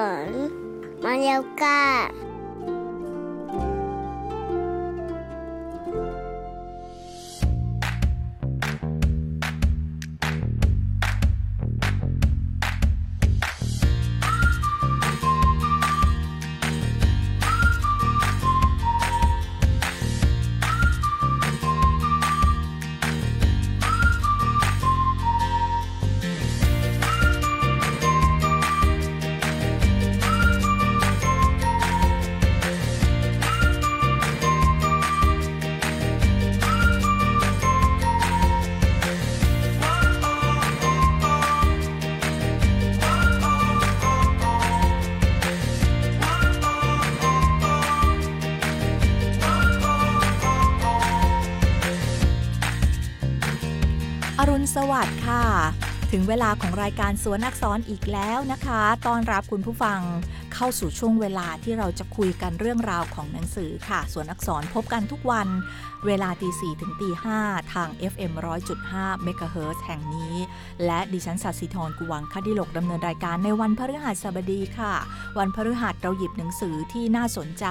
[0.00, 1.78] อา
[56.20, 60.00] งเวลาของรายการสวนอักษรอีกแล้วนะคะ ต้อนรับคุณผู้ฟัง
[60.54, 65.48] เข้าสู่ช่วงเวลาที่เราจะคุยกันเรื่องราวของหนังสือค่ะ สวนอักษรพบกันทุกวัน
[66.06, 67.38] เวลาตีสี่ถึงตีห้า
[67.72, 68.32] ทาง FM
[68.78, 70.34] 100.5เมกะเฮิรตแห่งนี้
[70.84, 74.94] และดิฉันสัตสิธรกุวังคดิลกดำเนินรายการในวันพฤหัสบดีค่ะ
[75.38, 77.66] วันพฤหัสเราหยิบหนังสือที่น่าสนใจ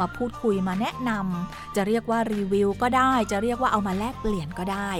[0.00, 4.90] มาพูดคุยมาแนะนำจะเรียกว่ารีวิวก็ได้ จะเรียกว่าเอามาแลกเปลี่ยนก็ได้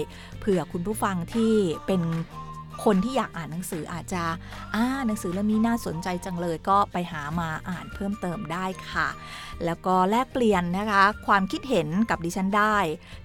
[0.40, 1.54] เผื่อคุณผู้ฟังที่
[1.86, 2.02] เป็น
[2.84, 4.22] คนที่อยากอ่านหนังสืออาจจะ
[4.74, 9.08] อ่าหนังสือเล่มนี้น่าสนใจจังเลยก็ไปหามาอ่านเพิ่มเติมได้ค่ะ
[9.64, 12.76] แล้วก็แลกเปลี่ยนนะคะ ความคิดเห็นกับดิฉันได้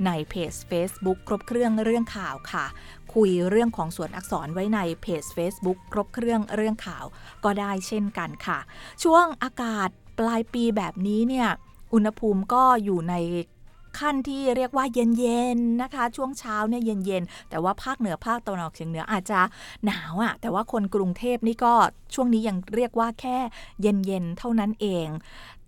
[0.05, 2.65] ในเพจ Facebook ครบเครื่องเรื่องข่าวค่ะ
[3.13, 7.05] คุยเรื่องของสวนอักษรไว้ในเพจ Facebook ครบเครื่องเรื่องข่าว
[7.44, 8.59] ก็ได้เช่นกันค่ะ
[9.03, 9.89] ช่วงอากาศ
[10.19, 11.49] ปลายปีแบบนี้เนี่ย
[11.94, 13.15] อุณหภูมิก็อยู่ใน
[14.00, 19.39] ขั้นที่เรียกว่าเย็นๆนะคะ ช่วงเช้าเนี่ยเย็นๆแต่ว่าภาคเหนือภาคตะวันออกเฉียงเหนืออาจจะ
[19.85, 21.73] หนาวอะ่ะแต่ว่าคนกรุงเทพนี่ก็
[22.13, 23.38] ช่วงนี้ยังเรียกว่าแค่
[23.81, 25.07] เย็นๆเท่านั้นเอง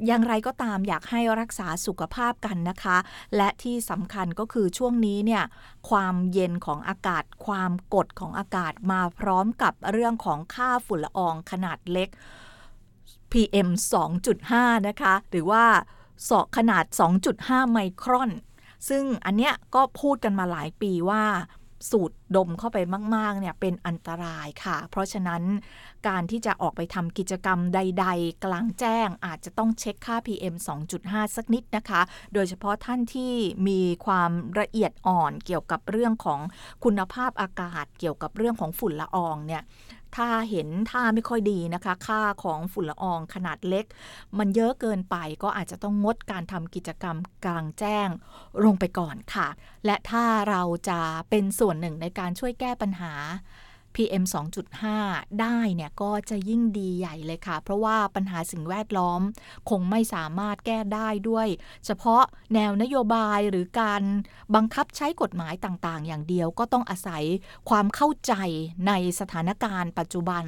[0.06, 2.98] อย่างไรก็ตามอยากให้รักษาสุขภาพกันนะคะ
[3.36, 5.44] และที่สำคัญก็คือช่วงนี้เนี่ย
[5.90, 12.10] ความเย็นของอากาศ ความกดของอากาศมาพร้อมกับเรื่องของค่าฝุ่นละอองขนาดเล็ก
[13.32, 13.70] PM
[14.28, 15.66] 2.5 นะคะ หรือว่า
[16.30, 16.86] สอขนาด
[17.28, 18.32] 2.5 ไมครอน
[18.90, 21.24] ซึ่งอันเนี้ยก็พูดกันมาหลายปีว่า
[21.92, 22.78] สูดดมเข้าไป
[23.16, 25.44] มาก ๆ เนี่ยเป็นอันตรายค่ะ เพราะฉะนั้น
[26.08, 30.56] การที่จะออกไปทำกิจกรรมใด ๆ กลางแจ้งอาจจะต้องเช็คค่า PM
[30.96, 32.02] 2.5 สักนิดนะคะ
[32.34, 33.34] โดยเฉพาะท่านที่
[33.68, 36.40] มีความละเอียดอ่อนเกี่ยวกับเรื่องของ
[36.84, 39.64] คุณภาพอากาศ เกี่ยวกับเรื่องของฝุ่นละอองเนี่ย
[40.18, 43.86] ถ้าเห็นท่าไม่ค่อยดีนะคะ ค่าของฝุ่นละอองขนาดเล็ก
[44.38, 48.08] มันเยอะเกินไปก็อาจจะต้องงดการทำกิจกรรมกลางแจ้ง
[48.66, 49.48] ลงไปก่อนค่ะ
[49.86, 53.14] และถ้าเราจะเป็นส่วนหนึ่งในการช่วยแก้ปัญหา
[53.98, 54.24] PM
[54.82, 59.22] 2.5 ได้เนี่ยก็จะยิ่งดีใหญ่เลยค่ะ เพราะว่าปัญหาสิ่งแวดล้อม
[59.70, 61.48] คงไม่สามารถแก้ได้ด้วย
[61.86, 64.04] เฉพาะแนวนโยบายหรือการ
[64.56, 67.24] บังคับใช้กฎหมายต่างๆ อย่างเดียวก็ต้องอาศัย
[67.70, 68.34] ความเข้าใจ
[68.88, 70.46] ในสถานการณ์ปัจจุบัน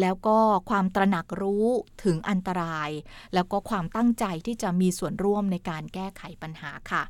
[0.00, 0.38] แล้วก็
[0.70, 1.66] ความตระหนักรู้
[2.04, 2.90] ถึงอันตราย
[3.34, 7.04] แล้วก็ความตั้งใจที่จะมีส่วนร่วมในการแก้ไขปัญหาค่ะ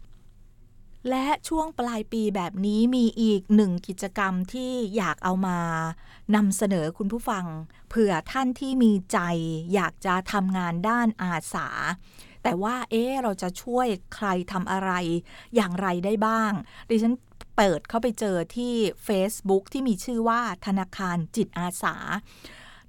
[1.08, 5.58] และช่วงปลายปีแบบนี้มีอีกหนึ่งกิจกรรมที่อยากเอามา
[6.34, 7.44] นำเสนอคุณผู้ฟัง
[7.88, 9.18] เผื่อท่านที่มีใจ
[9.74, 11.68] อยากจะทำงานด้านอาสา
[12.42, 14.90] แต่ว่าเอ๊ะเราจะช่วยใครทำอะไร
[15.54, 16.52] อย่างไรได้บ้าง
[16.88, 17.14] ดิฉัน
[17.56, 18.74] เปิดเข้าไปเจอที่
[19.06, 21.96] Facebook ที่มีชื่อว่าธนาคารจิตอาสา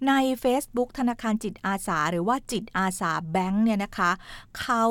[0.07, 0.13] ใน
[0.43, 4.11] Facebook ธนาคารจิตอาสา หรือว่าจิตอาสาแบงค์เนี่ยนะคะ
[4.59, 4.85] เขา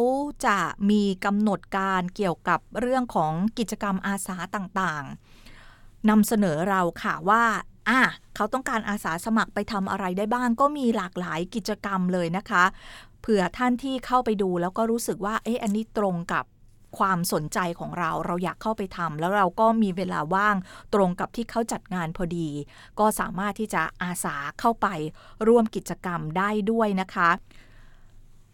[0.47, 0.59] จะ
[0.91, 7.45] มีกำหนดการเกี่ยวกับเรื่องของกิจกรรมอาสาต่างๆนำเสนอเราค่ะว่า
[7.89, 8.01] อะ
[8.35, 12.65] เขาต้องการอาสาสมัครไปทำอะไรได้บ้าง ก็มีหลากหลายกิจกรรมเลยนะคะ
[13.21, 16.45] เผื่อท่านที่เข้าไปดูแล้วก็รู้สึกว่าเอ๊ะอันนี้ตรงกับ
[16.99, 20.57] ความสนใจของเราเราอยากเข้าไปทำแล้วเราก็มีเวลาว่าง
[20.95, 22.49] ตรงกับที่เขาจัดงานพอดี
[22.99, 24.87] ก็สามารถที่จะอาสาเข้าไป
[25.49, 27.31] ร่วมกิจกรรมได้ด้วยนะคะ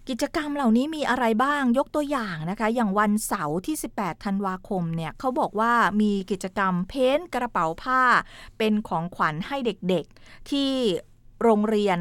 [0.09, 8.03] กิจกรรมเหล่านี้มีอะไรบ้างยกตัวอย่างนะคะ อย่างวันเสาร์ที่ 18 ธันวาคมเนี่ยเขาบอกว่ามีกิจกรรมเพ้นกระเป๋าผ้า
[8.59, 10.71] เป็นของขวัญให้เด็กๆ ที่
[11.43, 11.99] โรงเรียน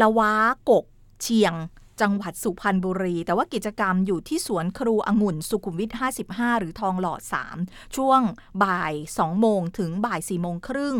[0.00, 0.32] ละว้า
[0.70, 0.84] กก
[1.22, 1.54] เชียง
[2.00, 5.90] จังหวัดสุพรรณบุรี แต่ว่ากิจกรรมอยู่ที่สวนครูองุ่น สุขุมวิท
[6.26, 7.14] 55 หรือทองหล่อ
[7.54, 8.20] 3 ช่วง
[8.64, 10.96] บ่าย 2 โมงถึงบ่าย 4 โมงครึ่ง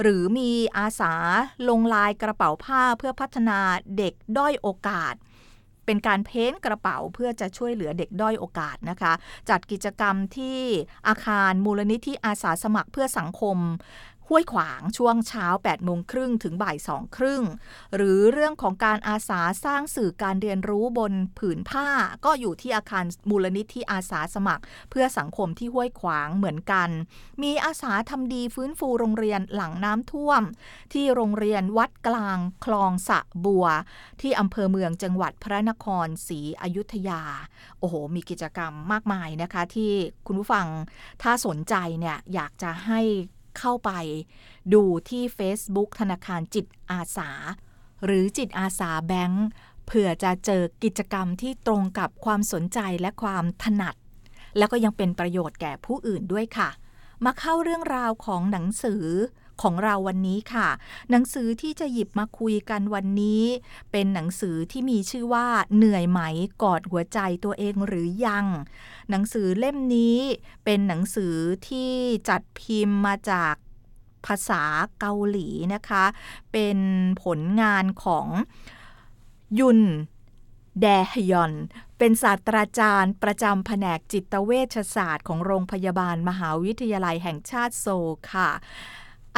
[0.00, 1.14] หรือมีอาสา
[1.68, 3.58] ลงลายกระเป๋าผ้าเพื่อพัฒนา
[3.96, 5.14] เด็กด้อยโอกาส
[5.86, 9.12] เป็นการเพ้นกระเป๋าเพื่อจะช่วยเหลือเด็กด้อยโอกาสนะคะ
[9.50, 10.60] จัดกิจกรรมที่
[11.08, 13.58] อาคารมูลนิธิอาสาสมัครเพื่อสังคม
[14.30, 17.42] ห้วยขวางช่วงเช้า8โมงครึ่งถึงบ่าย2ครึ่ง
[17.96, 21.88] หรือเรื่องของการอาสาสร้างสื่อการเรียนรู้บนผืนผ้า
[22.24, 26.88] ก็อยู่ที่อาคารมูลนิธิอาสาสมัคร เพื่อสังคมที่ห้วยขวางเหมือนกัน
[27.42, 30.42] มีอาสาทำดีฟื้นฟูโรงเรียนหลังน้ำท่วม
[30.92, 33.66] ที่โรงเรียนวัดกลางคลองสะบัว
[34.20, 37.22] ที่อำเภอเมืองจังหวัดพระนครศรีอยุธยา
[37.78, 39.92] โอ้โห มีกิจกรรมมากมายนะคะ ที่
[40.26, 40.66] คุณผู้ฟัง
[41.22, 43.02] ถ้าสนใจเนี่ยอยากจะให้
[43.58, 43.90] เข้าไป
[44.74, 47.30] ดูที่ Facebook ธนาคารจิตอาสา
[48.04, 49.46] หรือจิตอาสาแบงค์
[49.86, 53.94] เผื่อจะเจอกิจกรรมที่ตรงกับความสนใจและความถนัด
[54.58, 56.70] แล้วก็ยังเป็นประโยชน์แก่ผู้อื่นด้วยค่ะ
[57.24, 59.04] มาเข้าเรื่องราวของหนังสือ
[59.62, 60.68] ของเราวันนี้ค่ะ
[61.10, 63.42] หนังสือที่จะหยิบมาคุยกันวันนี้
[63.92, 65.46] เป็นหนังสือที่มีชื่อว่า
[65.76, 66.20] เหนื่อยไหม
[66.62, 68.46] กอดหัวใจตัวเองหรือยัง
[69.10, 70.18] หนังสือเล่มนี้
[70.64, 71.34] เป็นหนังสือ
[71.68, 71.92] ที่
[72.28, 73.54] จัดพิมพ์มาจาก
[74.26, 74.62] ภาษา
[75.00, 76.04] เกาหลีนะคะ
[76.52, 76.78] เป็น
[77.22, 78.28] ผลงานของ
[79.58, 79.80] ยุน
[80.80, 81.52] แดฮยอน
[81.98, 88.50] เป็นศาสตราจารย์ประจำแผนกจิตเวชศาสตร์ของโรงพยาบาลมหาวิทยาลัยแห่งชาติโซลค่ะ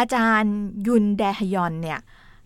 [0.01, 0.57] อาจารย์
[0.87, 2.01] ยุนแดฮยอนเนี่ย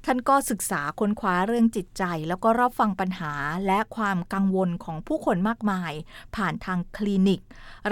[0.04, 3.32] ท่านก็ศึกษาค้นคว้าเรื่องจิตใจ แล้วก็รับฟังปัญหา
[3.66, 5.92] และความกังวลของผู้คนมากมาย
[6.36, 7.40] ผ่านทางคลินิก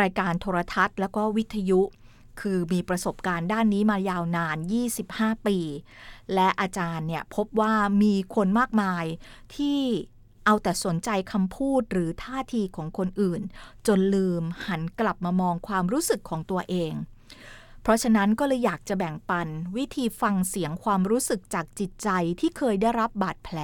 [0.01, 1.81] รายการโทรทัศน์ แล้วก็วิทยุ
[2.41, 4.57] คือมีประสบการณ์ด้านนี้มายาวนาน
[5.01, 5.59] 25 ปี
[6.35, 9.05] และอาจารย์เนี่ยพบว่ามีคนมากมาย
[9.57, 9.81] ที่
[10.45, 13.41] เอาแต่สนใจคำพูดหรือท่าทีของคนอื่น
[13.87, 16.95] จนลืมหันกลับมามองความรู้สึกของตัวเอง
[17.83, 22.09] เพราะฉะนั้นก็เลยอยากจะแบ่งปัน วิธีฟังเสียงความรู้สึกจากจิตใจ
[22.41, 23.59] ที่เคยได้รับบาดแผล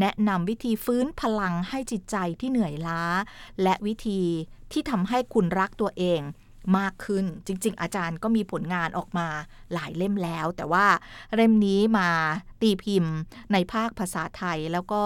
[0.00, 3.02] แนะนำวิธีฟื้นพลังให้จิตใจที่เหนื่อยล้า
[3.62, 4.22] และวิธี
[4.72, 6.22] ที่ทำให้คุณรักตัวเอง
[6.78, 9.28] มากขึ้นจริง ๆ อาจารย์ก็มีผลงานออกมา
[9.72, 10.86] หลายเล่มแล้ว แต่ว่า
[11.34, 12.08] เล่มนี้มา
[12.62, 13.14] ตีพิมพ์
[13.52, 15.04] ในภาคภาษาไทย แล้วก็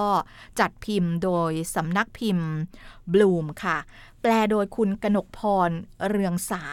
[0.60, 2.48] จัดพิมพ์โดยสำนักพิมพ์
[3.12, 3.78] บลูมค่ะ
[4.20, 5.70] แปลโดยคุณกนกพร
[6.08, 6.64] เรืองสา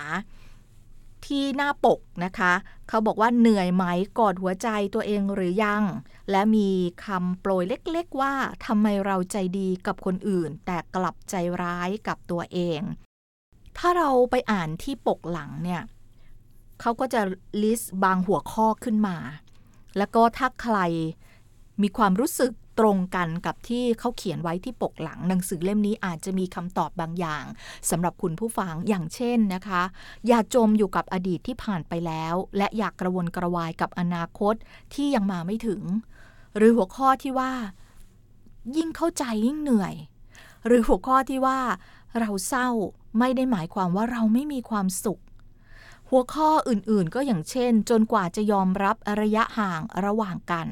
[1.30, 2.54] ที่หน้าปกนะคะ
[2.88, 3.86] เขาบอกว่าเหนื่อยไหม
[4.20, 5.84] กอดหัวใจตัวเองหรือยัง
[6.32, 6.70] และมี
[7.06, 8.34] คำโปรยเล็กๆว่า
[8.66, 12.82] ทำไมเราใจดีกับคนอื่น แต่กลับใจร้ายกับตัวเอง
[13.78, 15.82] ถ้าเราไปอ่านที่ปกหลังเนี่ย
[16.82, 17.22] เขาก็จะ
[17.64, 19.18] ลิสต์บางหัวข้อขึ้นมา
[19.98, 20.78] แล้วก็ถ้าใคร
[21.82, 27.46] มีความรู้สึก ตรงกันกับที่เขาเขียนไว้ที่ปกหลังหนังสือเล่มนี้อาจจะมีคำตอบบางอย่าง
[27.90, 29.82] สำหรับคุณผู้ฟังอย่างเช่นนะคะ
[30.28, 34.56] อย่าจมอยู่กับอดีตที่ผ่านไปแล้ว และอยากกระวนกระวายกับอนาคต
[34.94, 35.82] ที่ยังมาไม่ถึง
[36.58, 37.52] หรือหัวข้อที่ว่า
[38.78, 39.96] ยิ่งเข้าใจยิ่งเหนื่อย
[40.66, 41.60] หรือหัวข้อที่ว่า
[42.20, 42.70] เราเศร้า
[43.20, 45.22] ไม่ได้หมายความว่าเราไม่มีความสุข
[46.10, 50.68] หัวข้ออื่นๆ ก็อย่างเช่น จนกว่าจะยอมรับระยะห่างระหว่างกัน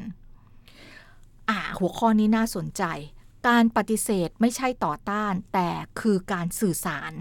[1.50, 2.84] อ่าหัวข้อนี้น่าสนใจ
[3.48, 7.13] การปฏิเสธไม่ใช่ต่อต้าน แต่คือการสื่อสาร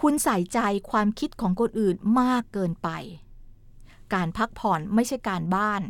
[0.00, 0.58] คุณใส่ใจ
[0.90, 2.88] ความคิดของคนอื่นมากเกินไป
[4.14, 5.82] การพักผ่อนไม่ใช่การบ้าน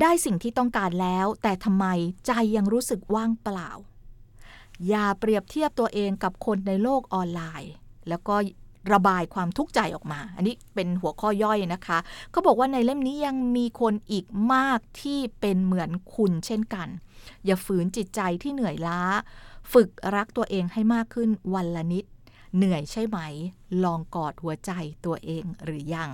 [0.00, 1.86] ได้สิ่งที่ต้องการแล้ว แต่ทำไม
[2.26, 3.70] ใจยังรู้สึกว่างเปล่า
[4.88, 7.72] อย่าเปรียบเทียบตัวเองกับคนในโลกออนไลน์
[8.08, 8.36] แล้วก็
[8.92, 11.98] ระบายความทุกข์ใจออกมา อันนี้เป็นหัวข้อย่อยนะคะ
[12.30, 16.88] เขาบอกว่าในเล่มนี้ยังมีคนอีกมากที่เป็นเหมือนคุณเช่นกัน
[17.44, 19.00] อย่าฝืนจิตใจที่เหนื่อยล้า
[19.72, 22.04] ฝึกรักตัวเองให้มากขึ้นวันละนิด
[22.56, 23.18] เหนื่อยใช่ไหม
[23.84, 24.70] ลองกอดหัวใจ
[25.04, 26.10] ตัวเองหรือยัง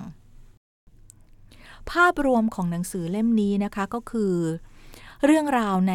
[1.90, 4.34] ภาพรวมของหนังสือเล่มนี้นะคะก็คือ
[5.24, 5.94] เรื่องราวใน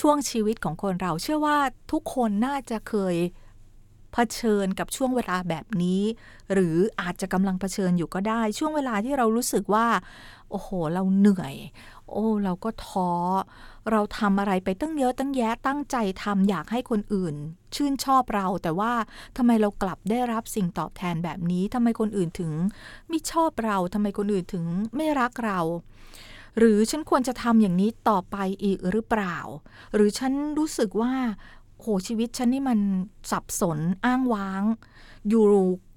[0.00, 1.58] ช่วงชีวิตของคนเราเชื่อว่า
[1.92, 3.16] ทุกคนน่าจะเคย
[4.14, 6.02] เผชิญกับช่วงเวลาแบบนี้
[6.52, 9.86] หรืออาจจะกำลังเผชิญอยู่ก็ได้ ช่วงเวลาที่เรารู้สึกว่า
[10.50, 11.54] โอ้โห เราเหนื่อย
[12.10, 13.10] โอ้ เราก็ท้อ
[13.90, 17.34] เราทำอะไรไปตั้งเยอะตั้งแยะตั้งใจทำอยากให้คนอื่น
[17.74, 18.92] ชื่นชอบเรา แต่ว่า
[19.36, 22.52] ทำไมเรากลับได้รับสิ่งตอบแทนแบบนี้ทำไมคนอื่นถึง
[23.08, 24.64] ไม่ชอบเราทำไมคนอื่นถึง
[24.96, 25.60] ไม่รักเรา
[26.58, 29.36] หรือฉันควรจะทำอย่างนี้ต่อไปอีกหรือเปล่า
[29.94, 31.14] หรือฉันรู้สึกว่า
[31.84, 32.78] โหชีวิตฉันนี่มัน
[33.30, 34.62] สับสนอ้างว้าง
[35.28, 35.44] อยู่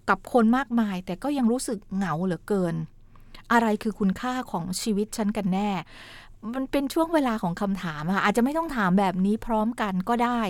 [0.10, 2.76] กับคนมากมาย แต่ก็ยังรู้สึกเหงาเหลือเกิน
[3.52, 5.70] อะไรคือคุณค่าของชีวิตฉันกันแน่
[6.54, 10.42] มันเป็นช่วงเวลาของคำถามอะอาจจะไม่ต้องถามแบบนี้พร้อมกันก็ได้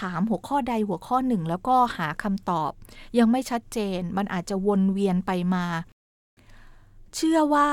[0.00, 2.72] ถามหัวข้อใดหัวข้อหนึ่ง แล้วก็หาคำตอบ
[3.18, 5.64] ยังไม่ชัดเจน มันอาจจะวนเวียนไปมา
[7.14, 7.68] เชื่อว่า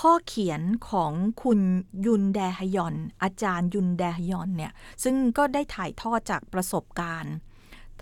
[0.00, 1.12] ข้อเขียนของ
[1.42, 1.60] คุณ
[2.06, 4.72] ยุนแดฮยอน อาจารย์ยุนแดฮยอนเนี่ย
[5.04, 7.34] ซึ่งก็ได้ถ่ายทอดจากประสบการณ์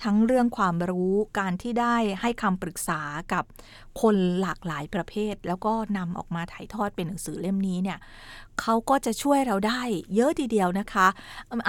[0.02, 3.00] ทั้งเรื่องความรู้การที่ได้ให้คำปรึกษา
[3.32, 3.44] กับ
[4.00, 7.98] คนหลากหลายประเภท แล้วก็นำออกมาถ่ายทอดเป็นหนังสือเล่มนี้เนี่ย
[8.60, 9.82] เขาก็จะช่วยเราได้
[10.14, 11.06] เยอะทีเดียวนะคะ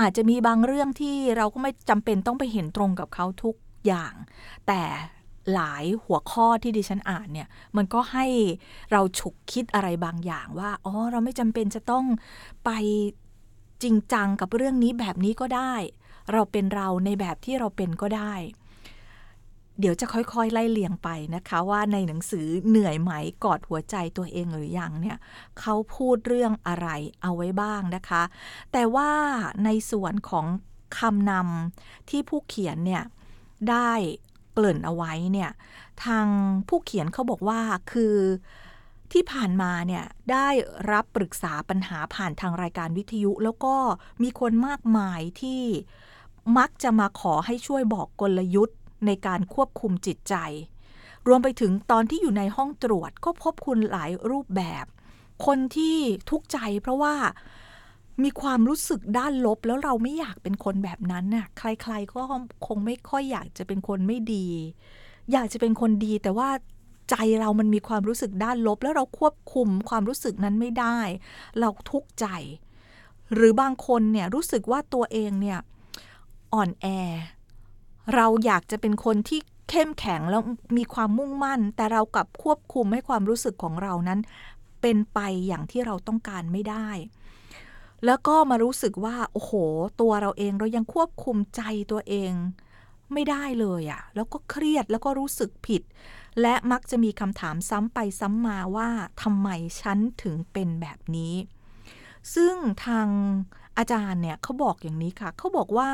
[0.01, 3.55] อาจจะมีบางเรื่องที่เราก็ไม่จำเป็นต้องไปเห็นตรงกับเขาทุก
[3.86, 4.13] อย่าง
[4.67, 4.82] แต่
[5.53, 7.47] หลายหัวข้อที่ดิฉันอ่านเนี่ย
[7.77, 8.25] มันก็ให้
[8.91, 12.05] เราฉุกคิดอะไรบางอย่างว่าอ๋อเราไม่จำเป็นจะต้อง
[12.65, 12.69] ไป
[13.83, 15.73] จริงจังกับเรื่องนี้แบบนี้ก็ได้
[16.33, 18.33] เราเป็นเราในแบบที่เราเป็นก็ได้
[19.79, 23.11] เดี๋ยวจะค่อยๆ ไล่เลียงไปนะคะว่าในหนังสือเหนื่อยไหม
[23.43, 25.17] กอดหัวใจตัวเองหรือยังเนี่ย
[25.59, 26.87] เขาพูดเรื่องอะไร
[27.21, 28.23] เอาไว้บ้างนะคะ
[28.71, 29.09] แต่ว่า
[29.65, 30.45] ในส่วนของ
[30.99, 33.03] คำนำที่ผู้เขียนเนี่ย
[33.69, 33.91] ได้
[34.55, 35.51] เกริ่นเอาไว้เนี่ย
[36.05, 36.25] ทาง
[36.67, 38.15] ผู้เขียนเขาบอกว่าคือ
[39.12, 40.47] ที่ผ่านมาเนี่ยได้
[40.91, 43.75] รับปรึกษาปัญหาผ่านทางรายการวิทยุ แล้วก็
[44.24, 45.63] มีคนมากมายที่
[46.57, 50.35] มักจะมาขอให้ช่วยบอกกลยุทธ์ในการควบคุมจิตใจ
[51.27, 54.85] รวมไปถึงตอนที่อยู่ในห้องตรวจก็พบคุณหลายรูปแบบ
[55.45, 55.97] คนที่
[56.29, 57.15] ทุกข์ใจเพราะว่า
[58.24, 62.22] มีความรู้สึกด้านลบ แล้วเราไม่อยากเป็นคนแบบนั้นน่ะ ใครๆก็
[62.67, 64.48] คงไม่ค่อยอยากจะเป็นคนไม่ดี
[65.31, 66.50] อยากจะเป็นคนดีแต่ว่า
[67.10, 70.98] ใจเรามันมีความรู้สึกด้านลบ แล้วเราควบคุมความรู้สึกนั้นไม่ได้
[71.60, 72.25] เราทุกข์ใจ
[73.34, 75.60] หรือบางคนเนี่ยรู้สึกว่าตัวเองเนี่ย
[76.53, 76.88] อ่อนแอ
[78.15, 80.41] เราอยากจะเป็นคนที่เข้มแข็งแล้ว
[80.77, 84.19] มีความมุ่งมั่น แต่เรากลับควบคุมให้ความรู้สึกของเรานั้น
[84.81, 86.89] เป็นไปอย่างที่เราต้องการไม่ได้
[88.05, 89.51] แล้วก็มารู้สึกว่า โอ้โห
[90.01, 92.33] ตัวเราเองเรายังควบคุมใจตัวเอง
[93.13, 95.81] ไม่ได้เลยอะแล้วก็เครียดแล้วก็รู้สึกผิด
[96.41, 98.89] และมักจะมีคำถามซ้ำไปซ้ำมาว่า
[99.21, 99.50] ทำไม
[99.81, 101.35] ฉันถึงเป็นแบบนี้
[102.35, 103.07] ซึ่งทาง
[103.77, 105.91] อาจารย์เนี่ยเขาบอกอย่างนี้ค่ะ เขาบอกว่า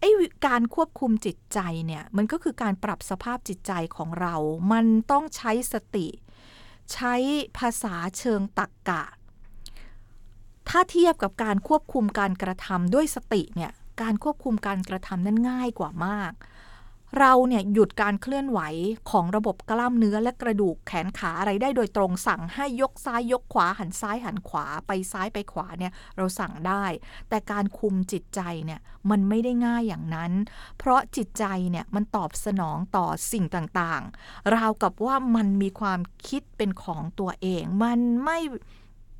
[0.00, 0.10] ไอ้
[0.46, 4.34] การควบคุมจิตใจเนี่ยมันก็คือการปรับสภาพจิตใจของเรา
[4.72, 6.08] มันต้องใช้สติ
[6.92, 7.14] ใช้
[7.58, 9.02] ภาษาเชิงตรรกกะ
[10.68, 16.32] ถ้าเทียบกับการควบคุมการกระทำด้วยสติเนี่ยการควบคุมการกระทำนั้นง่ายกว่ามาก
[17.20, 18.60] เราเนี่ยหยุดการเคลื่อนไหว
[19.10, 26.84] ของระบบกล้ามเนื้อและกระดูกแขนขาอะไรได้โดยตรงสั่งให้ยกซ้ายยกขวาหันซ้ายหันขวาไปซ้ายไปขวาเนี่ยเราสั่งได้
[27.28, 30.32] แต่การคุมจิตใจเนี่ยมันไม่ได้ง่ายอย่างนั้น
[30.78, 38.38] เพราะจิตใจเนี่ยมันตอบสนองต่อสิ่งต่างๆ ราวกับว่ามันมีความคิดเป็นของตัวเองมันไม่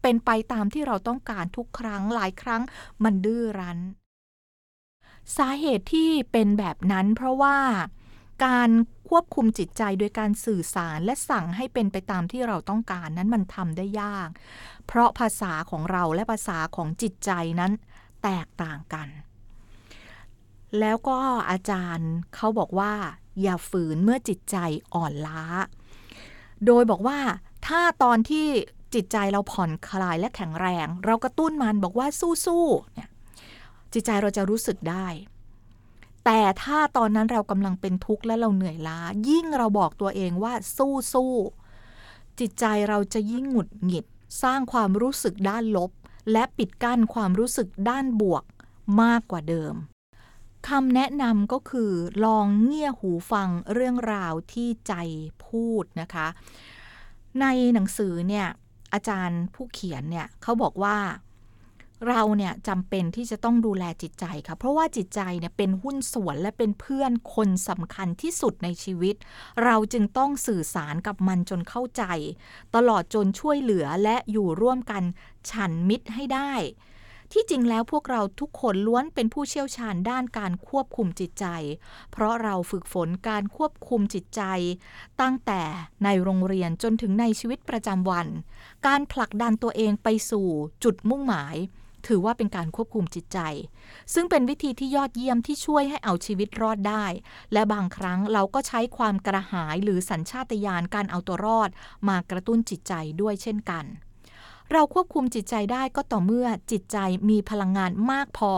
[0.02, 2.62] เป็นไปตามที่เราต้องการทุกครั้งหลายครั้ง
[3.04, 3.78] มันดื้อรั้น
[5.36, 7.58] สาเหตุที่เป็นแบบนั้นเพราะว่า
[8.46, 8.70] การ
[9.08, 14.28] ควบคุมจิตใจโดยการสื่อสารและสั่งให้เป็นไปตามที่เราต้องการนั้นมันทำได้ยาก
[14.86, 17.30] เพราะภาษาของเราและภาษาของจิตใจ
[17.60, 17.72] นั้น
[18.22, 19.08] แตกต่างกัน
[20.80, 21.18] แล้วก็
[21.50, 22.92] อาจารย์เขาบอกว่า
[23.42, 24.56] อย่าฝืนเมื่อจิตใจ
[24.94, 25.42] อ่อนล้า
[26.66, 27.18] โดยบอกว่า
[27.66, 28.46] ถ้าตอนที่
[28.94, 32.06] จิตใจเราผ่อนคลายและแข็งแรง เรากระตุ้นมันบอกว่า
[32.46, 33.08] สู้ๆเนี่ย
[33.92, 35.06] จิตใจเราจะรู้สึกได้
[36.24, 41.34] แต่ถ้าตอนนั้นเรากำลังเป็นทุกข์และเราเหนื่อยล้า ยิ่งเราบอกตัวเองว่าสู้สู้
[42.40, 44.06] จิตใจเราจะยิ่งหงุดหงิด
[44.42, 45.90] สร้างความรู้สึกด้านลบ
[46.32, 48.44] และปิดกั้นความรู้สึกด้านบวก
[49.02, 49.74] มากกว่าเดิม
[50.68, 51.92] คำแนะนำก็คือ
[52.24, 54.94] ลองเงี่ยหูฟังเรื่องราวที่ใจ
[55.46, 56.26] พูดนะคะ
[57.40, 58.46] ในหนังสือเนี่ย
[58.92, 60.96] อาจารย์ผู้เขียนเนี่ยเขาบอกว่า
[62.08, 69.14] เราเนี่ยจำเป็นที่จะต้องดูแลจิตใจค่ะ เพราะว่าจิตใจเนี่ยเป็นหุ้นส่วนและเป็นเพื่อนคนสำคัญที่สุดในชีวิต
[69.64, 72.04] เราจึงต้องสื่อสารกับมันจนเข้าใจ
[72.74, 75.02] ตลอดจนช่วยเหลือและอยู่ร่วมกัน
[75.50, 76.52] ฉันมิตรให้ได้
[77.32, 81.46] ที่จริงแล้วพวกเราทุกคนล้วนเป็นผู้เชี่ยวชาญด้านการควบคุมจิตใจ
[82.12, 84.42] เพราะเราฝึกฝนการควบคุมจิตใจ
[85.20, 85.62] ตั้งแต่
[86.04, 88.26] ในโรงเรียนจนถึงในชีวิตประจำวัน
[88.86, 90.48] การผลักดันตัวเองไปสู่
[90.84, 91.56] จุดมุ่งหมาย
[92.06, 93.38] ถือว่าเป็นการควบคุมจิตใจ
[94.14, 97.04] ซึ่งเป็นวิธีที่ยอดเยี่ยมที่ช่วยให้เอาชีวิตรอดได้
[97.52, 101.70] และบางครั้งเราก็ใช้ความกระหายหรือสัญชาตญาณการเอาตัวรอด
[102.08, 103.86] มากระตุ้นจิตใจด้วยเช่นกัน
[104.72, 106.98] เราควบคุมจิตใจได้ก็ต่อเมื่อจิตใจ
[107.30, 108.52] มีพลังงานมากพอ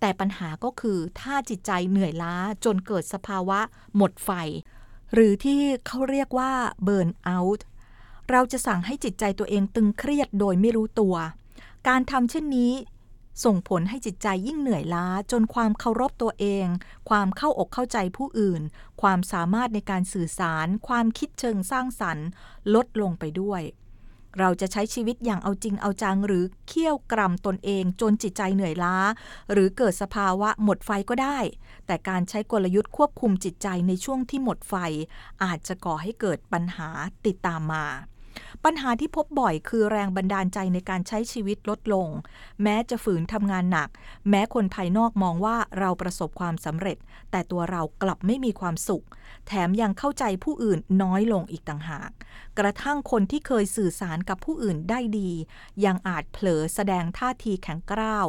[0.00, 3.60] แต่ปัญหาก็คือถ้าจิตใจเหนื่อยล้าจนเกิดสภาวะ
[3.96, 4.30] หมดไฟ
[5.14, 6.52] หรือที่เขาเรียกว่า
[6.82, 7.66] เบิร์นเอาท์
[8.30, 11.14] เราจะสั่งให้จิตใจตัวเองตึงเครียดโดยไม่รู้ตัว
[11.88, 12.72] การทำเช่นนี้
[13.44, 16.66] ส่งผลให้จิตใจยิ่งเหนื่อยล้าจนความเคารพตัวเอง
[17.08, 18.62] ความเข้าอกเข้าใจผู้อื่น
[19.02, 22.26] ความสามารถในการสื่อสาร ความคิดเชิงสร้างสรรค์
[22.74, 23.62] ลดลงไปด้วย
[24.38, 28.96] เราจะใช้ชีวิตอย่างเอาจริงเอาจัง หรือเคี่ยวกรำตนเองจนจิตใจเหนื่อยล้า
[29.52, 31.38] หรือเกิดสภาวะหมดไฟก็ได้
[31.86, 34.74] แต่การใช้กลยุทธ์ควบคุมจิตใจในช่วงที่หมดไฟ
[35.42, 36.88] อาจจะก่อให้เกิดปัญหา
[37.26, 37.86] ติดตามมา
[38.64, 42.08] ปัญหาที่พบบ่อยคือแรงบันดาลใจในการใช้ชีวิตลดลง
[42.62, 43.88] แม้จะฝืนทำงานหนัก
[44.28, 46.96] แม้คนภายนอกมองว่าเราประสบความสำเร็จ
[47.30, 49.04] แต่ตัวเรากลับไม่มีความสุข
[49.46, 52.10] แถมยังเข้าใจผู้อื่นน้อยลงอีกต่างหาก
[52.58, 55.30] กระทั่งคนที่เคยสื่อสารกับผู้อื่นได้ดี
[55.84, 58.26] ยังอาจเผลอแสดงท่าทีแข็งกร้าว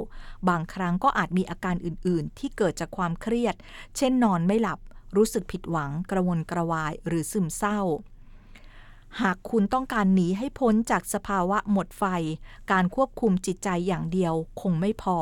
[0.50, 3.56] บางครั้งก็อาจมีอาการอื่นๆ ที่เกิดจากความเครียด
[3.98, 4.80] เช่นนอนไม่หลับ
[5.16, 7.82] รู้สึกผิดหวัง กระวนกระวายหรือซึมเศร้า
[9.22, 12.04] หากคุณต้องการหนีให้พ้นจากสภาวะหมดไฟ
[12.72, 15.18] การควบคุมจิตใจอย่างเดียวคงไม่พอ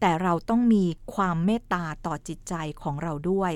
[0.00, 3.52] แต่เราต้องมีความเมตตาต่อจิตใจของเราด้วย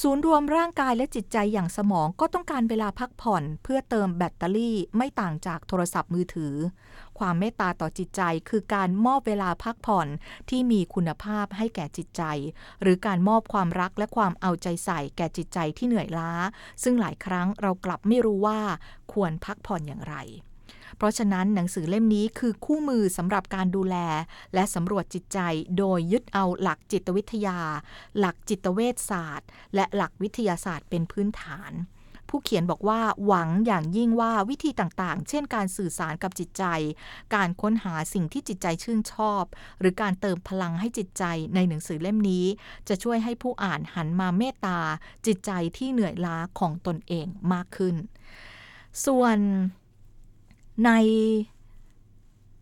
[0.00, 6.54] ศูนย์รวมร่างกายและจิตใจอย่างสมองก็ต้องการเวลาพักผ่อน เพื่อเติมแบตเตอรี่ไม่ต่างจากโทรศัพท์มือถือ
[7.18, 10.08] ความเมตตาต่อจิตใจคือการมอบเวลาพักผ่อน
[10.50, 12.22] ที่มีคุณภาพให้แก่จิตใจ
[12.82, 16.32] หรือการมอบความรักและความเอาใจใส่แก่จิตใจที่เหนื่อยล้า
[16.82, 18.60] ซึ่งหลายครั้งเรากลับไม่รู้ว่า
[19.12, 20.16] ควรพักผ่อนอย่างไร
[20.96, 23.96] เพราะฉะนั้นหนังสือเล่มนี้คือคู่มือสำหรับการดูแล
[24.54, 25.38] และสำรวจจิตใจ
[25.78, 27.58] โดยยึดเอาหลักจิตวิทยา
[28.18, 31.72] หลักจิตเวชศาสตร์ และหลักวิทยาศาสตร์เป็นพื้นฐาน
[32.34, 36.64] ผู้เขียนบอกว่าหวังอย่างยิ่งว่าวิธีต่างๆ เช่นการสื่อสารกับจิตใจ
[37.34, 39.44] การค้นหาสิ่งที่จิตใจชื่นชอบ
[39.80, 42.46] หรือการเติมพลังให้จิตใจในหนังสือเล่มนี้
[42.88, 44.78] จะช่วยให้ผู้อ่านหันมาเมตตา
[45.26, 47.94] จิตใจที่เหนื่อยล้าของตนเองมากขึ้น
[49.06, 49.38] ส่วน
[50.84, 50.90] ใน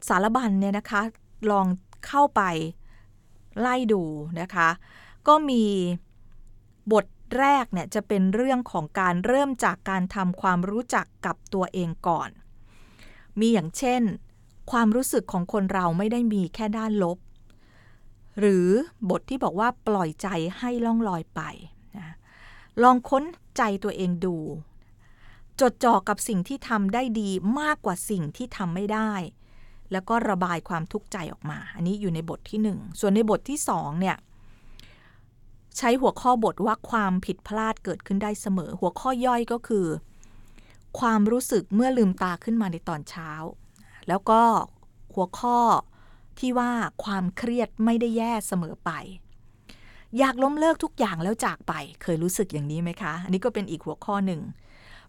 [0.08, 1.02] สารบัญเนี่ยนะคะ
[1.50, 1.66] ลอง
[2.06, 2.42] เข้าไป
[3.60, 4.02] ไล่ดู
[4.40, 4.68] นะคะ
[5.28, 5.64] ก็มี
[6.92, 7.06] บท
[7.38, 12.30] แรกเนี่ยจะเป็นเรื่องของการเริ่มจากการทำความรู้จักกับตัวเองก่อน
[13.40, 14.02] มีอย่างเช่น
[14.70, 17.18] ความรู้สึกของคนเราไม่ได้มีแค่ด้านลบ
[18.38, 18.66] หรือ
[19.10, 21.40] บทที่บอกว่าปล่อยใจให้ล่องลอยไป
[21.96, 22.14] นะ
[22.82, 23.24] ลองค้น
[23.56, 24.36] ใจตัวเองดู
[25.60, 29.12] จดจ่อกับสิ่งที่ทำได้ดีมากกว่าสิ่งที่ทำไม่ได้
[29.92, 34.16] แล้วก็ระบายความทุกข์ใจออกมา อันนี้อยู่ในบทที่หนึ่งส่วนในบทที่สองเนี่ย
[35.76, 39.86] ใช้หัวข้อบทว่าความผิดพลาดเกิดขึ้นได้เสมอ หัวข้อย่อยก็คือ
[41.00, 43.30] ความรู้สึกเมื่อลืมตาขึ้นมาในตอนเช้า
[44.08, 44.42] แล้วก็
[45.14, 45.58] หัวข้อ
[46.38, 46.70] ที่ว่า
[47.04, 48.90] ความเครียดไม่ได้แย่เสมอไป
[50.18, 54.40] อยากล้มเลิกทุกอย่างแล้วจากไป เคยรู้สึกอย่างนี้ไหมคะ อันนี้ก็เป็นอีกหัวข้อหนึ่ง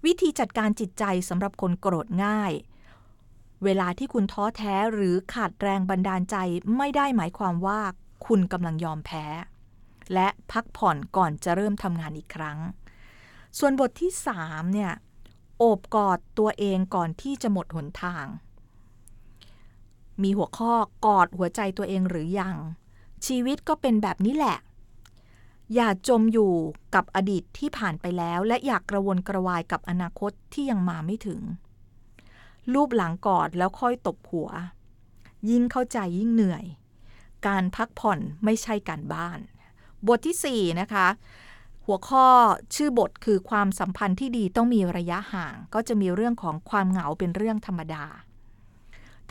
[0.06, 2.52] วิธีจัดการจิตใจสำหรับคนโกรธง่าย
[3.64, 6.36] เวลาที่คุณท้อแท้หรือขาดแรงบันดาลใจ
[6.78, 7.80] ไม่ได้หมายความว่า
[8.26, 9.26] คุณกำลังยอมแพ้
[10.14, 12.60] และพักผ่อนก่อนจะเริ่มทำงานอีกครั้ง
[13.60, 14.12] ส่วนบทที่
[14.44, 14.92] 3เนี่ย
[15.58, 18.26] โอบกอดตัวเองก่อนที่จะหมดหนทาง
[20.22, 20.74] มีหัวข้อ
[21.06, 22.56] กอดหัวใจตัวเองหรือยัง
[23.26, 24.58] ชีวิตก็เป็นแบบนี้แหละ
[25.76, 26.54] อย่าจมอยู่
[26.96, 31.42] กับอดีตที่ผ่านไปแล้ว และอยากกระวนกระวายกับอนาคตที่ยังมาไม่ถึง
[32.74, 34.50] รูปหลังกอดแล้วค่อยตบหัว
[35.50, 36.66] ยิ่งเข้าใจยิ่งเหนื่อย
[37.48, 39.40] การพักผ่อนไม่ใช่การบ้าน
[40.08, 41.08] บทที่ 4 นะคะ
[41.86, 42.26] หัวข้อ
[42.76, 48.06] ชื่อบทคือความสัมพันธ์ที่ดีต้องมีระยะห่าง ก็จะมีเรื่องของความเหงาเป็นเรื่องธรรมดา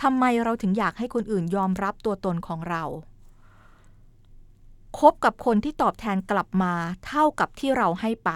[0.03, 2.85] ทำไมเราถึงอยากให้คนอื่นยอมรับตัวตนของเรา
[4.99, 6.75] คบกับคนที่ตอบแทนกลับมา
[7.07, 8.31] เท่ากับที่เราให้ไป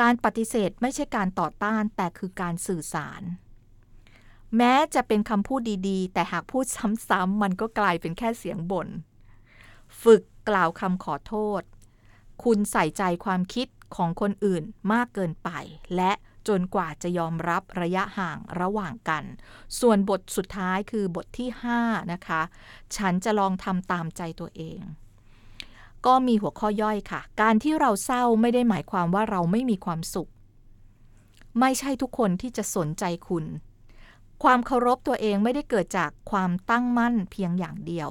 [0.00, 3.22] การปฏิเสธไม่ใช่การต่อต้านแต่คือการสื่อสาร
[4.56, 6.66] แม้จะเป็นคำพูดดีๆ แต่หากพูด
[7.08, 8.88] ซ้ำๆมันก็กลายเป็นแค่เสียงบน่น
[10.02, 11.62] ฝึกกล่าวคำขอโทษ
[12.44, 14.62] คุณใส่ใจความคิดของคนอื่น
[14.92, 15.50] มากเกินไป
[15.96, 16.12] และ
[16.48, 19.24] จนกว่าจะยอมรับระยะห่างระหว่างกัน
[19.80, 21.48] ส่วนบทสุดท้ายคือบทที่
[21.80, 22.42] 5 นะคะ
[22.96, 24.80] ฉันจะลองทำตามใจตัวเอง
[26.06, 30.30] ก็มีหัวข้อย่อยค่ะ การที่เราเศร้าไม่ได้หมายความว่าเราไม่มีความสุข
[31.60, 33.44] ไม่ใช่ทุกคนที่จะสนใจคุณ
[34.42, 38.10] ความเคารพตัวเองไม่ได้เกิดจากความตั้งมั่นเพียงอย่างเดียว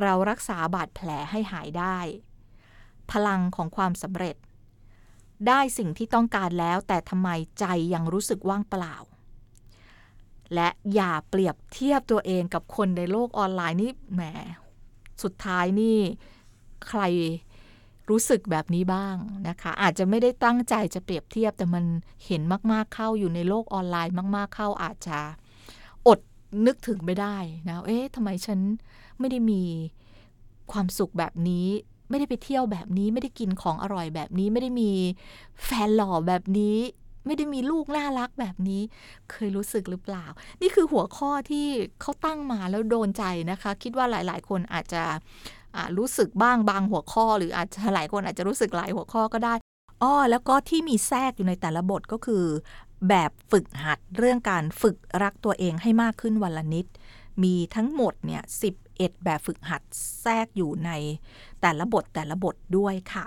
[0.00, 1.98] เรารักษาบาดแผลให้หายได้
[3.10, 4.36] พลังของความสำเร็จ
[5.48, 7.64] ได้สิ่งที่ต้องการแล้ว แต่ทำไมใจ
[7.94, 8.96] ยังรู้สึกว่างเปล่า
[10.54, 14.22] และอย่าเปรียบเทียบตัวเองกับคนในโลกออนไลน์นี่แหม
[15.22, 15.98] สุดท้ายนี่
[16.88, 17.02] ใคร
[18.10, 19.16] รู้สึกแบบนี้บ้าง
[19.48, 21.84] นะคะ อาจจะไม่ได้ตั้งใจจะเปรียบเทียบแต่มัน
[22.26, 22.42] เห็น
[22.72, 25.18] มากๆเข้าอยู่ในโลกออนไลน์มาก ๆเข้าอาจจะ
[26.06, 26.18] อด
[26.66, 27.36] นึกถึงไม่ได้
[27.68, 28.58] นะเอ๊ะทำไมฉัน
[29.18, 29.62] ไม่ได้มี
[30.72, 31.66] ความสุขแบบนี้
[32.10, 34.90] ไม่ได้ไปเที่ยวแบบนี้ ไม่ได้กินของอร่อยแบบนี้ ไม่ได้มี
[35.64, 36.78] แฟนหล่อแบบนี้
[37.26, 38.82] ไม่ได้มีลูกน่ารักแบบนี้
[39.30, 40.26] เคยรู้สึกหรือเปล่า
[40.60, 41.66] นี่คือหัวข้อที่
[42.00, 45.02] เขาตั้งมาแล้วโดนใจนะคะ คิดว่าหลาย ๆ คนอาจจะ
[45.98, 49.54] รู้สึกบ้างบางหัวข้อ หรืออาจจะหลายคนอาจจะรู้สึกหลายหัวข้อก็ได้
[50.02, 52.44] อ้อแล้วก็ที่มีแทรกอยู่ในแต่ละบทก็คือ
[53.08, 56.86] แบบฝึกหัดเรื่องการฝึกรักตัวเองให้มากขึ้นวันละนิด
[57.42, 58.42] มีทั้งหมดเนี่ย
[58.82, 59.82] 11 แบบฝึกหัด
[60.22, 60.90] แทรกอยู่ใน
[61.62, 63.26] แต่ละบทแต่ละบทด้วยค่ะ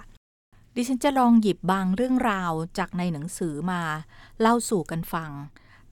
[0.76, 3.82] ดิฉันจะลองหยิบบางเรื่องราวจากในหนังสือมา
[4.42, 5.32] เล่าสู่กันฟัง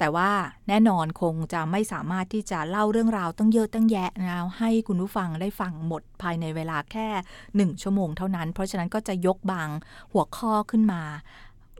[0.04, 0.32] แต่ว่า
[0.70, 7.08] แน่นอนคงจะไม่สามารถที่จะเล่าเรื่องราวตั้งเยอะตั้งแยะนะให้คุณผู้ฟังได้ฟังหมดภายในเวลาแค่
[7.56, 9.70] หนึ่งชั่วโมงเท่านั้น เพราะฉะนั้นก็จะยกบาง
[10.14, 11.02] หัวข้อขึ้นมา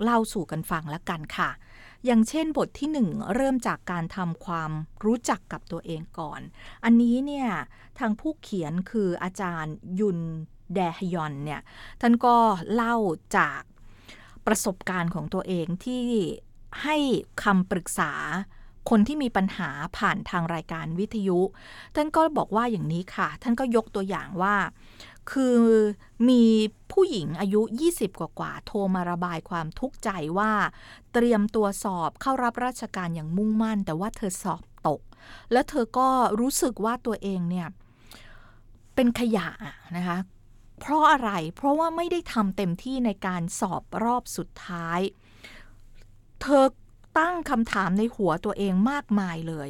[0.04, 1.50] เล่าสู่กันฟังแล้วกันค่ะ
[2.06, 4.72] อย่างเช่นบทที่หนึ่งเริ่มจากการทำความ
[5.06, 6.42] รู้จักกับตัวเองก่อน
[6.84, 7.48] อันนี้เนี่ย
[8.00, 10.20] ทางผู้เขียนคืออาจารย์ยุน
[10.74, 11.62] แดฮยอนเนี่ย
[12.02, 12.36] ท่านก็
[12.74, 12.96] เล่า
[13.38, 13.62] จาก
[14.46, 16.06] ประสบการณ์ของตัวเองที่
[16.82, 16.96] ให้
[17.44, 18.12] คำปรึกษา
[18.90, 21.40] คนที่มีปัญหาผ่านทางรายการวิทยุ
[21.96, 24.56] ท่านก็บอกว่าอย่างนี้ค่ะ ท่านก็ยกตัวอย่างว่า
[25.32, 25.60] คือ
[26.30, 26.44] มี
[26.92, 30.52] ผู้หญิงอายุ 20 กว่ากว่าโทรมาระบายความทุกข์ใจว่า
[31.14, 35.02] เตรียมตัวสอบเข้ารับราชการอย่างมุ่งมั่น แต่ว่าเธอสอบตก
[35.52, 36.10] แล้วเธอก็
[36.40, 37.68] รู้สึกว่าตัวเองเนี่ย
[38.96, 39.48] เป็นขยะ
[39.98, 40.18] นะคะ
[40.80, 45.00] เพราะอะไรเพราะว่าไม่ได้ทำเต็มที่ในการสอบรอบสุดท้าย
[46.44, 46.66] เธอ
[47.20, 49.70] ตั้งคำถามในหัวตัวเองมากมายเลย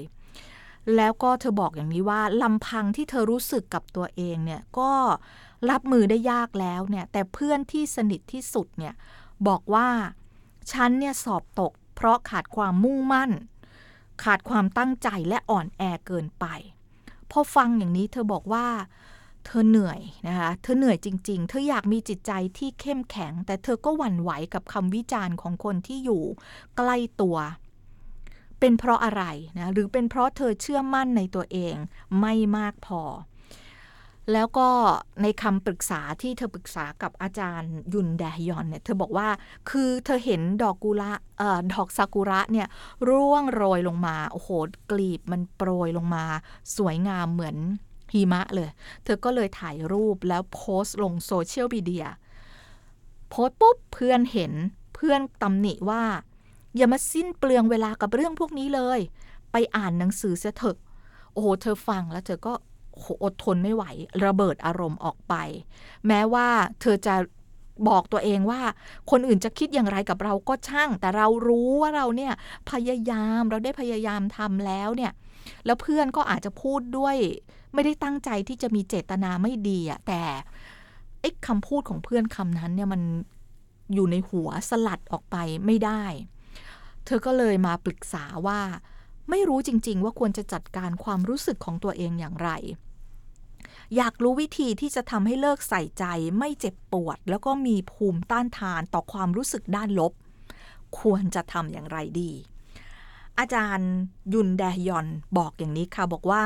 [0.95, 4.91] แล้วก็เธอบอกอย่างนี้ว่าลำพังที่เธอรู้สึกกับตัวเองเนี่ยก็
[5.69, 8.93] รับมือได้ยากแล้วเนี่ยแต่เพื่อนที่สนิทที่สุดเนี่ย
[9.47, 9.87] บอกว่า
[10.71, 13.31] ฉันเนี่ยสอบตก เพราะขาดความมุ่งมั่น
[14.23, 16.45] ขาดความตั้งใจและอ่อนแอเกินไป
[17.31, 18.67] พอฟังอย่างนี้เธอบอกว่า
[19.45, 26.23] เธอเหนื่อยนะคะ เธอเหนื่อยจริง ๆ เธออยากมีจิตใจที่เข้มแข็ง แต่เธอก็หวั่นไหวกับคำวิจารณ์ของคนที่อยู่
[26.77, 27.37] ใกล้ตัว
[28.59, 29.23] เป็นเพราะอะไร
[29.57, 31.75] นะ หรือเป็นเพราะเธอเชื่อมั่นในตัวเอง
[32.19, 33.01] ไม่มากพอ
[34.33, 34.69] แล้วก็
[35.21, 39.27] ในคำปรึกษาที่เธอปรึกษากับอาจารย์ยุนแดฮยอนเนี่ย เธอบอกว่า
[39.69, 42.67] คือเธอเห็นดอกกุระออดอกซากุระเนี่ย
[43.09, 44.49] ร่วงโรยลงมา โอ้โห
[44.91, 46.25] กลีบมันโปรยลงมา
[46.77, 47.57] สวยงามเหมือน
[48.13, 48.69] หิมะเลย
[49.03, 52.07] เธอก็เลยถ่ายรูปแล้วโพสต์ลงโซเชียลมีเดีย
[53.29, 54.53] โพสต์ปุ๊บเพื่อนเห็น
[54.95, 56.03] เพื่อนตำหนิว่า
[56.75, 58.99] อย่ามาสิ้นเปลืองเวลากับเรื่องพวกนี้เลย
[59.51, 60.77] ไปอ่านหนังสือเสียเถอะ
[61.33, 62.53] โอ้โหเธอฟังแล้วเธอก็
[63.23, 63.83] อดทนไม่ไหว
[64.25, 65.33] ระเบิดอารมณ์ออกไป
[66.07, 66.47] แม้ว่า
[66.81, 67.15] เธอจะ
[67.87, 68.61] บอกตัวเองว่า
[69.11, 72.33] คนอื่นจะคิดอย่างไรกับเราก็ช่าง แต่เรารู้ว่าเราเนี่ย
[72.71, 75.11] พยายามเราได้พยายามทำแล้วเนี่ย
[75.65, 77.17] แล้วเพื่อนก็อาจจะพูดด้วย
[77.73, 80.23] ไม่ได้ตั้งใจที่จะมีเจตนาไม่ดีอะแต่
[81.21, 83.01] ไอ้คำพูดของเพื่อนคำนั้นเนี่ยมัน
[83.93, 86.03] อยู่ในหัวสลัดออกไปไม่ได้
[87.05, 88.61] เธอก็เลยมาปรึกษาว่า
[89.29, 92.49] ไม่รู้จริง ๆ ว่าควรจะจัดการความรู้สึกของตัวเองอย่างไร
[93.95, 96.05] อยากรู้วิธีที่จะทำให้เลิกใส่ใจ
[96.37, 100.13] ไม่เจ็บปวด แล้วก็มีภูมิต้านทานต่อความรู้สึกด้านลบ
[100.99, 102.31] ควรจะทำอย่างไรดี
[103.39, 103.91] อาจารย์
[104.33, 105.07] ยุนแดยอน
[105.37, 106.43] บอกอย่างนี้ค่ะบอกว่า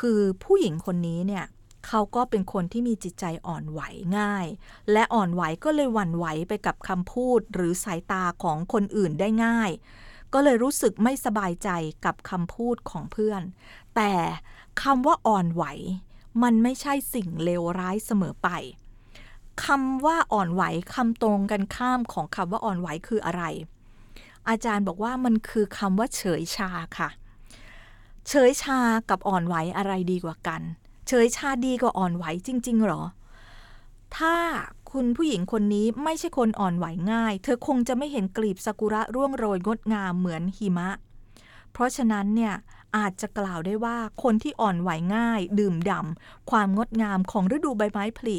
[0.00, 1.44] คือผู้หญิงคนนี้เนี่ย
[1.86, 3.80] เขาก็เป็นคนที่มีจิตใจอ่อนไหว
[4.18, 4.46] ง่าย
[4.92, 9.70] และอ่อนไหวก็เลยหวั่นไหวไปกับคำพูดหรือสายตาของคนอื่นได้ง่าย
[10.32, 11.68] ก็เลยรู้สึกไม่สบายใจ
[12.04, 13.42] กับคำพูดของเพื่อน
[13.96, 14.12] แต่
[14.82, 15.64] คำว่าอ่อนไหว
[16.42, 18.48] มันไม่ใช่สิ่งเลวร้ายเสมอไป
[19.64, 20.62] คำว่าอ่อนไหว
[20.94, 23.42] คำตรงกันข้ามของคำว่าอ่อนไหวคืออะไร
[24.48, 30.62] อาจารย์บอกว่ามันคือคำว่าเฉยชาค่ะเเฉยชากับอ่อนไหวอะไรดีกว่ากัน
[31.08, 33.02] เฉยชาดีกว่าอ่อนไหวจริง ๆ หรอ
[34.16, 34.36] ถ้า
[34.92, 40.90] คุณผู้หญิงคนนี้ไม่ใช่คนอ่อนไหวง่าย เธอคงจะไม่เห็นกลีบซากุระร่วงโรยงดงามเหมือนหิมะ
[41.72, 42.54] เพราะฉะนั้นเนี่ย
[42.96, 48.36] อาจจะกล่าวได้ว่าคนที่อ่อนไหวง่าย ดื่มด่ำความงดงามของฤดูใบไม้ผลิ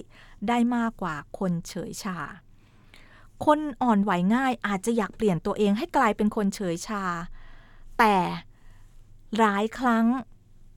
[0.47, 2.17] ได้มากกว่าคนเฉยชา
[3.45, 7.03] คนอ่อนไหวง่ายอาจจะอยากเปลี่ยนตัวเองให้กลายเป็นคนเฉยชา
[7.99, 8.15] แต่
[9.37, 10.05] หลายครั้ง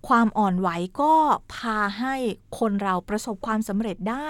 [0.08, 0.68] ความอ่อนไหว
[1.00, 1.14] ก็
[1.54, 2.14] พาให้
[2.58, 4.28] คนเราประสบความสำเร็จได้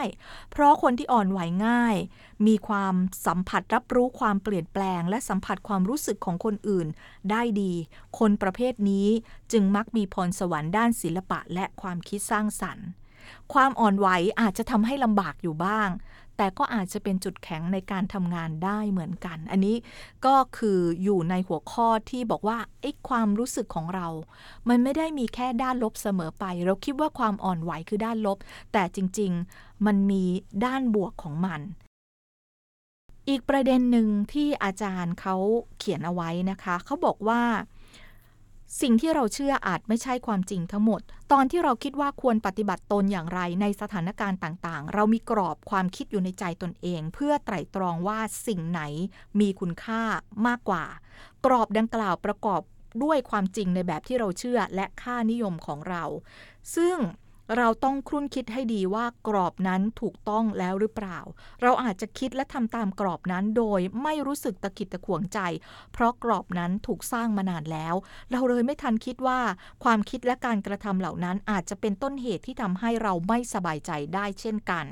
[0.51, 1.97] เพราะคนที่อ่อนไหวง่าย
[2.47, 2.95] มีความ
[3.27, 6.87] สัมผัสรับรู้ความเปลี่ยนแปลง และสัมผัสความรู้สึกของคนอื่น
[7.31, 7.73] ได้ดี
[8.19, 9.09] คนประเภทนี้
[9.53, 12.87] จึงมักมีพรสวรรค์ด้านศิลปะและความคิดสร้างสรรค์
[13.53, 14.09] ความอ่อนไหว
[14.41, 15.89] อาจจะทำให้ลำบากอยู่บ้าง
[16.39, 19.77] แต่ก็อาจจะเป็นจุดแข็งในการทำงานได้เหมือนกัน อันนี้
[20.27, 24.09] ก็คืออยู่ในหัวข้อที่บอกว่าไอ้ความรู้สึกของเรา
[24.69, 28.39] มันไม่ได้มีแค่ด้านลบเสมอไป เราคิดว่าความอ่อนไหวคือด้านลบ
[28.73, 30.25] แต่จริง ๆ มันมี
[30.65, 31.61] ด้านบวกของมัน
[33.29, 35.37] อีกประเด็นหนึ่งที่อาจารย์เขา
[35.79, 37.43] เขียนเอาไว้นะคะ เขาบอกว่า
[38.81, 41.01] สิ่งที่เราเชื่ออาจไม่ใช่ความจริงทั้งหมด
[41.33, 48.83] ตอนที่เราคิดว่าควรปฏิบัติตนอย่างไรในสถานการณ์ต่างๆ เรามีกรอบความคิดอยู่ในใจตนเอง เพื่อไตร่ตรองว่าสิ่งไหน
[49.41, 50.03] มีคุณค่า
[50.47, 50.85] มากกว่า
[51.47, 52.61] กรอบดังกล่าวประกอบ
[53.03, 56.05] ด้วยความจริงในแบบที่เราเชื่อและค่านิยมของเรา
[56.77, 56.97] ซึ่ง
[57.57, 61.19] เราต้องครุ่นคิดให้ดีว่ากรอบนั้นถูกต้องแล้วหรือเปล่า
[61.63, 65.39] เราอาจจะคิดและทำตามกรอบนั้นโดยไม่รู้สึกตะกิดตะขวงใจ
[65.93, 67.95] เพราะกรอบนั้นถูกสร้างมานานแล้ว
[68.31, 69.41] เราเลยไม่ทันคิดว่า
[69.85, 74.87] ความคิดและการกระทำเหล่านั้นอาจจะเป็นต้นเหตุที่ทำให้เราไม่สบายใจได้เช่นกัน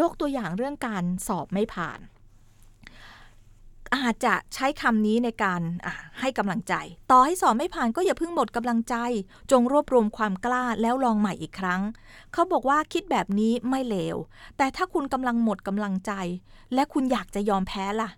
[0.00, 2.00] ยกตัวอย่างเรื่องการสอบไม่ผ่าน
[3.96, 5.60] อาจจะใช้คำนี้ในการ
[6.20, 6.74] ให้กำลังใจ
[7.10, 8.96] ต่อให้สอบไม่ผ่านก็อย่าเพิ่งหมดกำลังใจ
[9.50, 11.82] จงรวบรวมความกล้าแล้วลองใหม่อีกครั้ง
[12.32, 14.16] เขาบอกว่าคิดแบบนี้ไม่เลว
[14.56, 16.12] แต่ถ้าคุณกำลังหมดกำลังใจ
[16.74, 18.10] และคุณอยากจะยอมแพ้ล่ะ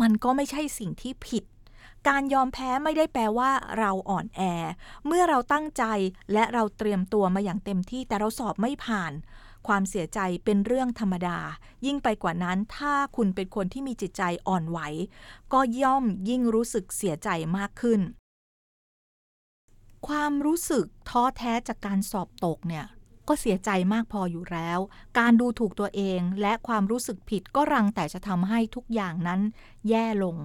[0.00, 1.44] มันก็ไม่ใช่สิ่งที่ผิด
[2.08, 4.40] การยอมแพ้ไม่ได้แปลว่าเราอ่อนแอ
[5.06, 5.84] เมื่อเราตั้งใจ
[6.32, 9.12] และเราเตรียมตัวมาอย่างเต็มที่แต่เราสอบไม่ผ่าน
[9.66, 11.38] ความเสียใจเป็นเรื่องธรรมดา
[11.86, 14.78] ยิ่งไปกว่านั้นถ้าคุณเป็นคนที่มีจิตใจอ่อนไหว
[15.52, 18.00] ก็ย่อมยิ่งรู้สึกเสียใจมากขึ้น
[20.08, 22.86] ความรู้สึกท้อแท้จากการสอบตกเนี่ย
[23.28, 24.78] ก็เสียใจมากพออยู่แล้ว
[25.18, 29.40] การดูถูกตัวเองและความรู้สึกผิดก็รังแต่จะทำให้ทุกอย่างนั้น
[29.88, 30.36] แย่ลง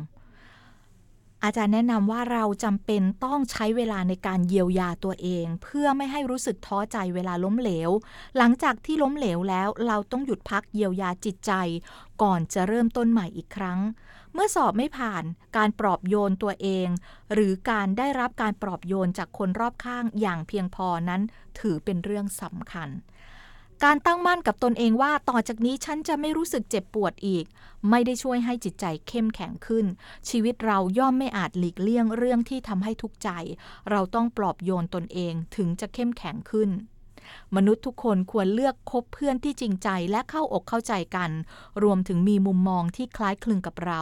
[1.44, 7.90] อาจารย์แนะนำว่าเราจำเป็นต้องใช้เวลาในการเยียวยาตัวเอง เพื่อไม่ให้รู้สึกท้อใจเวลาล้มเหลว
[8.38, 11.52] หลังจากที่ล้มเหลวแล้ว เราต้องหยุดพักเยียวยาจิตใจ
[12.22, 13.80] ก่อนจะเริ่มต้นใหม่อีกครั้ง
[14.34, 15.24] เมื่อสอบไม่ผ่าน
[15.58, 16.88] การปลอบโยนตัวเอง
[17.34, 21.22] หรือการได้รับการปลอบโยนจากคนรอบข้างอย่างเพียงพอนั้น
[21.60, 22.90] ถือเป็นเรื่องสำคัญ
[23.86, 27.46] การตั้งมั่นกับตนเองว่าต่อจากนี้ฉันจะไม่รู้สึกเจ็บปวดอีก
[27.90, 29.86] ไม่ได้ช่วยให้จิตใจเข้มแข็งขึ้น
[30.30, 33.30] ชีวิตเราย่อมไม่อาจหลีกเลี่ยงเรื่องที่ทำให้ทุกข์ใจ
[33.90, 36.70] เราต้องปลอบโยนตนเองถึงจะเข้มแข็งขึ้น
[37.56, 41.32] มนุษย์ทุกคนควรเลือกคบเพื่อนที่จริงใจและเข้าอกเข้าใจกัน
[41.84, 44.02] รวมถึงมีมุมมองที่คล้ายคลึงกับเรา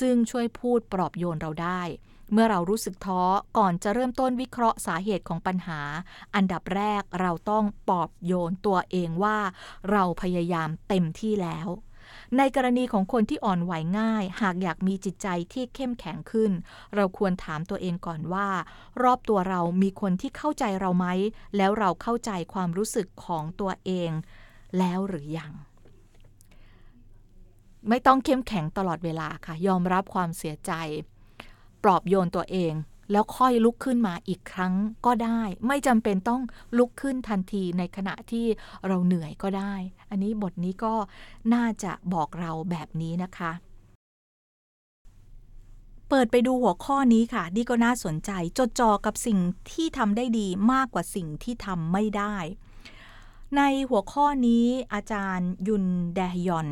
[0.00, 1.82] ซึ่งช่วยพูดปลอบโยนเราได้
[2.32, 3.22] เมื่อเรารู้สึกท้อ
[3.58, 5.80] ก่อนจะเริ่มต้นวิเคราะห์สาเหตุของปัญหา
[6.34, 9.38] อันดับแรกเราต้องปอบโยนตัวเองว่า
[9.90, 11.68] เราพยายามเต็มที่แล้ว
[12.36, 16.52] ในกรณีของคนที่อ่อนไหวง่าย หากอยากมีจิตใจที่เข้มแข็งขึ้น
[16.94, 18.48] เราควรถามตัวเองก่อนว่า
[19.02, 21.06] รอบตัวเรามีคนที่เข้าใจเราไหม
[21.56, 24.10] แล้วเราเข้าใจความรู้สึกของตัวเอง
[24.78, 25.52] แล้วหรือยัง
[27.88, 30.72] ไม่ต้องเข้มแข็งตลอดเวลาค่ะ ยอมรับความเสียใจ
[31.88, 32.74] ปลอบโยนตัวเอง
[33.12, 34.74] แล้วค่อยลุกขึ้นมาอีกครั้ง
[35.06, 36.42] ก็ได้ ไม่จำเป็นต้อง
[36.78, 38.46] ลุกขึ้นทันทีในขณะที่
[38.86, 39.74] เราเหนื่อยก็ได้
[40.10, 40.94] อันนี้บทนี้ก็
[41.54, 43.52] น่าจะบอกเราแบบนี้นะคะ
[46.08, 49.38] เปิดไปดูหัวข้อนี้ค่ะนี่ก็น่าสนใจจดจ่อกับสิ่ง
[49.72, 52.36] ที่ทำได้ดีมากกว่าสิ่งที่ทำไม่ได้
[53.56, 56.68] ในหัวข้อนี้อาจารย์ยุนแดฮยอน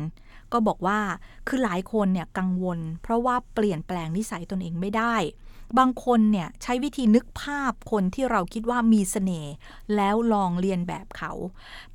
[0.55, 0.99] ก็บอกว่า
[1.47, 5.15] คือหลายคนเนี่ยกังวล เพราะว่าเปลี่ยนแปลงนิสัยตนเองไม่ได้
[5.77, 9.53] บางคนเนี่ยใช้วิธีนึกภาพคนที่เราคิดว่ามีเสน่ห์
[9.95, 11.31] แล้วลองเรียนแบบเขา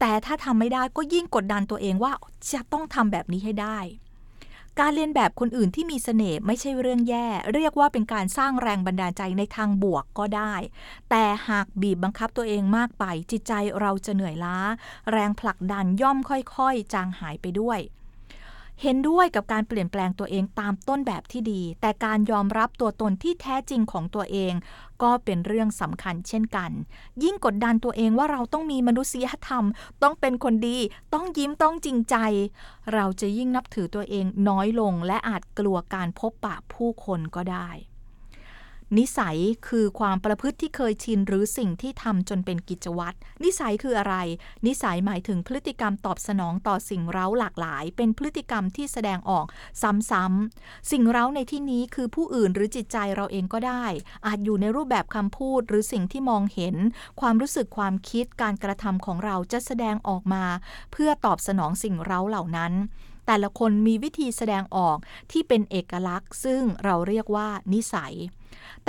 [0.00, 2.12] แต่ถ้าทำไม่ได้ก็ยิ่งกดดันตัวเองว่า
[2.52, 3.78] จะต้องทำแบบนี้ให้ได้
[4.80, 10.54] การเรียนแบบคนอื่นที่มีเสน่ห์ไม่ใช่เรื่องแย่ เรียกว่าเป็นการสร้างแรงบันดาลใจในทางบวกก็ได้
[11.10, 14.58] แต่หากบีบบังคับตัวเองมากไปจิตใจเราจะเหนื่อยล้า
[15.12, 17.78] แรงผลักดันย่อมค่อยๆ จางหายไปด้วย
[18.82, 24.52] เห็นด้วยกับการเปลี่ยนแปลงตัวเองตามต้นแบบที่ดี แต่การยอมรับตัวตนที่แท้จริงของตัวเอง
[25.02, 26.70] ก็เป็นเรื่องสำคัญเช่นกัน
[27.22, 29.64] ยิ่งกดดันตัวเองว่าเราต้องมีมนุษยธรรม
[30.02, 30.78] ต้องเป็นคนดี
[31.14, 32.16] ต้องยิ้มต้องจริงใจ
[32.94, 37.70] เราจะยิ่งนับถือตัวเองน้อยลงและอาจกลัวการพบปะผู้คนก็ได้
[38.98, 44.16] นิสัยคือความประพฤติที่เคยชินหรือสิ่งที่ทำจนเป็นกิจวัตร นิสัยคืออะไร
[44.66, 49.46] นิสัยหมายถึงพฤติกรรมตอบสนองต่อสิ่งเร้าหลากหลาย เป็นพฤติกรรมที่แสดงออก
[49.82, 53.84] ซ้ำๆ สิ่งเร้าในที่นี้คือผู้อื่นหรือจิตใจเราเองก็ได้
[54.26, 56.76] อาจอยู่ในรูปแบบคำพูดหรือสิ่งที่มองเห็น
[57.20, 60.44] ความรู้สึกความคิดการกระทำของเราจะแสดงออกมา
[60.92, 62.72] เพื่อตอบสนองสิ่งเร้าเหล่านั้น
[63.26, 64.98] แต่ละคนมีวิธีแสดงออก
[65.32, 68.14] ที่เป็นเอกลักษณ์ ซึ่งเราเรียกว่านิสัย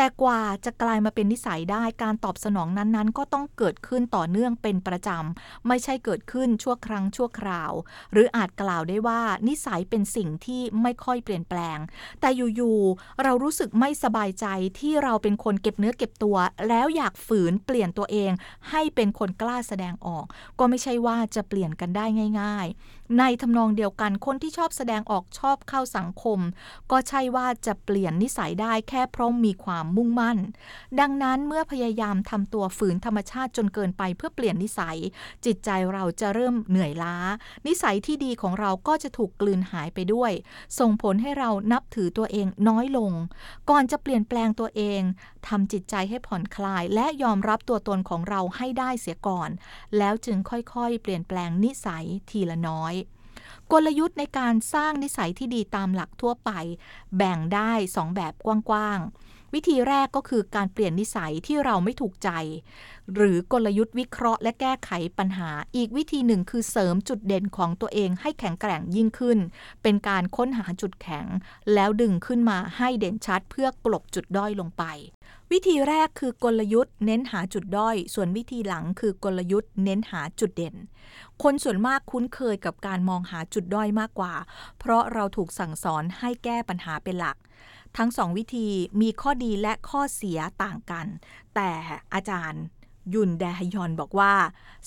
[0.02, 7.72] แต่กว่าจะกลายมาเป็นนิสัยได้การตอบสนองนั้นๆ ก็ต้องเกิดขึ้นต่อเนื่องเป็นประจำ ไม่ใช่เกิดขึ้นชั่วครั้งชั่วคราว
[8.12, 11.78] หรืออาจกล่าวได้ว่านิสัยเป็นสิ่งที่ไม่ค่อยเปลี่ยนแปลง
[12.22, 14.46] แต่อยู่ๆเรารู้สึกไม่สบายใจ
[14.80, 16.38] ที่เราเป็นคนเก็บเนื้อเก็บตัว
[16.70, 18.32] แล้วอยากฝืนเปลี่ยนตัวเอง
[18.70, 20.26] ให้เป็นคนกล้าแสดงออก
[20.60, 22.06] ก็ไม่ใช่ว่าจะเปลี่ยนกันได้
[22.42, 26.40] ง่าย ๆ ในทำนองเดียวกันคนที่ชอบแสดงออกชอบเข้าสังคม
[26.92, 30.38] ก็ใช่ว่าจะเปลี่ยนนิสัยได้แค่เพราะมีความมุ่งมั่น
[31.00, 34.98] ดังนั้นเมื่อพยายามทำตัวฝืนธรรมชาติจนเกินไปเพื่อเปลี่ยนนิสัย
[35.46, 37.16] จิตใจเราจะเริ่มเหนื่อยล้า
[37.68, 40.32] นิสัยที่ดีของเราก็จะถูกกลืนหายไปด้วย
[40.80, 43.12] ส่งผลให้เรานับถือตัวเองน้อยลง
[43.70, 45.02] ก่อนจะเปลี่ยนแปลงตัวเอง
[45.48, 49.50] ทำจิตใจให้ผ่อนคลาย และยอมรับตัวตนของเราให้ได้เสียก่อน
[49.98, 52.96] แล้วจึงค่อยๆ เปลี่ยนแปลงนิสัยทีละน้อย
[53.72, 56.52] กลยุทธ์ในการสร้างนิสัยที่ดีตามหลักทั่วไป
[57.18, 62.30] แบ่งได้สองแบบกว้างๆ วิธีแรกก็คือการเปลี่ยนนิสัยที่เราไม่ถูกใจ
[63.16, 69.40] หรือกลยุทธ์วิเคราะห์และแก้ไขปัญหา อีกวิธีหนึ่งคือเสริมจุดเด่นของตัวเองให้แข็งแกร่งยิ่งขึ้น
[69.84, 71.26] เป็นการค้นหาจุดแข็ง
[71.74, 74.84] แล้วดึงขึ้นมาให้เด่นชัดเพื่อกลบจุดด้อยลงไป
[75.52, 80.76] วิธีแรกคือกลยุทธ์เน้นหาจุดด้อย ส่วนวิธีหลังคือกลยุทธ์เน้นหาจุดเด่น
[81.44, 84.34] คนส่วนมากคุ้นเคยกับการมองหาจุดด้อยมากกว่า
[84.80, 87.38] เพราะเราถูกสั่งสอนให้แก้ปัญหาเป็นหลัก
[87.98, 88.68] ทั้งสองวิธี
[89.02, 91.08] มีข้อดีและข้อเสียต่างกัน
[91.56, 91.72] แต่
[92.14, 92.64] อาจารย์
[93.14, 94.34] ยุนแดฮยอนบอกว่า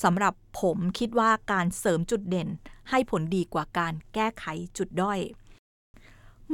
[0.02, 2.48] สำหรับผมคิดว่าการเสริมจุดเด่น
[2.90, 4.44] ให้ผลดีกว่าการแก้ไข
[4.78, 5.18] จุดด้อย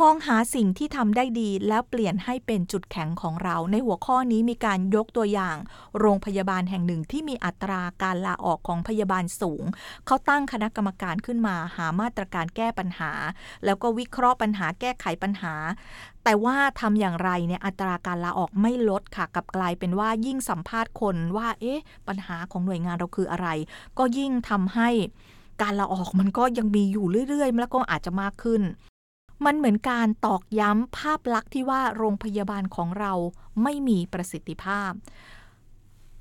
[0.01, 5.57] มองหาสิ่งที่ทำได้ดีแล้วเปลี่ยนให้เป็นจุดแข็งของเรา ในหัวข้อนี้มีการยกตัวอย่าง
[5.99, 9.65] โรงพยาบาลแห่งหนึ่งที่มีอัตราการลาออกของพยาบาลสูง
[10.07, 13.13] เขาตั้งคณะกรรมการขึ้นมาหามาตรการแก้ปัญหา
[13.65, 15.55] แล้วก็วิเคราะห์ปัญหาแก้ไขปัญหา
[16.25, 23.49] แต่ว่าทำอย่างไรเนี่ยอัตราการลาออกไม่ลดค่ะกับกลายเป็นว่ายิ่งสัมภาษณ์คนว่า เอ๊ะ ปัญหาของหน่วยงานเราคืออะไร
[23.99, 24.89] ก็ยิ่งทำให้
[25.63, 28.63] การลาออกมันก็ยังมีอยู่เรื่อยๆ แล้วก็อาจจะมากขึ้น
[29.45, 33.13] มันเหมือนการตอกย้ำภาพลักษณ์ที่ว่าโรงพยาบาลของเรา
[33.63, 34.91] ไม่มีประสิทธิภาพ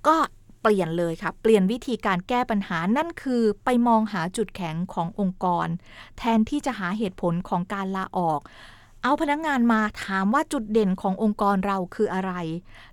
[0.08, 0.18] ก็
[0.62, 5.68] เปลี่ยนเลยค่ะ เปลี่ยนวิธีการแก้ปัญหานั่นคือไปมองหาจุดแข็งขององค์กร
[6.18, 8.42] แทนที่จะหาเหตุผลของการลาออก
[9.04, 12.34] เอาพนักงงานมาถามว่าจุดเด่นขององค์กรเราคืออะไร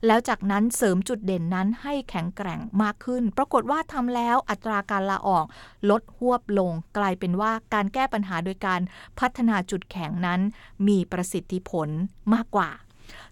[0.06, 5.46] แล้วจากนั้นเสริมจุดเด่นนั้นให้แข็งแกร่งมากขึ้น ปรากฏว่าทำแล้วอัตราการลาออก
[5.90, 8.80] ลดหวบลง กลายเป็นว่าการแก้ปัญหาโดยการ
[9.18, 10.40] พัฒนาจุดแข็งนั้น
[10.88, 11.88] มีประสิทธิผล
[12.34, 12.70] มากกว่า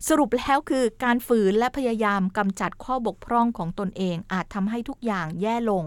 [0.09, 5.85] สรุปแล้วคือการฝืนและพยายามกำจัดข้อบกพร่องของตนเอง อาจทำให้ทุกอย่างแย่ลง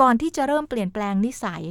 [0.00, 1.62] ก่อนที่จะเริ่มเปลี่ยนแปลงนิสัย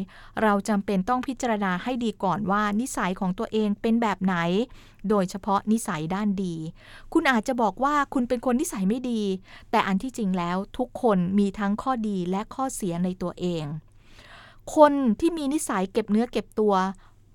[0.41, 4.36] เราจำเป็นต้องพิจารณาให้ดีก่อนว่านิสัยของตัวเองเป็นแบบไหน
[5.10, 6.56] โดยเฉพาะนิสัยด้านดี
[7.13, 9.22] คุณอาจจะบอกว่าคุณเป็นคนนิสัยไม่ดี
[9.72, 13.65] แต่อันที่จริงแล้วทุกคนมีทั้งข้อดีและข้อเสียในตัวเอง
[14.76, 16.74] คนที่มีนิสัยเก็บเนื้อเก็บตัว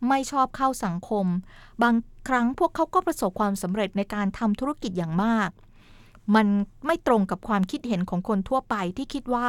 [0.09, 1.27] ไม่ชอบเข้าสังคม
[1.83, 1.95] บาง
[2.29, 5.51] ครั้งพวกเขาก็ประสบความสำเร็จในการทำธุรกิจอย่างมาก
[6.37, 6.49] มัน
[6.87, 9.49] ไม่ตรงกับความคิดเห็นของคนทั่วไปที่คิดว่า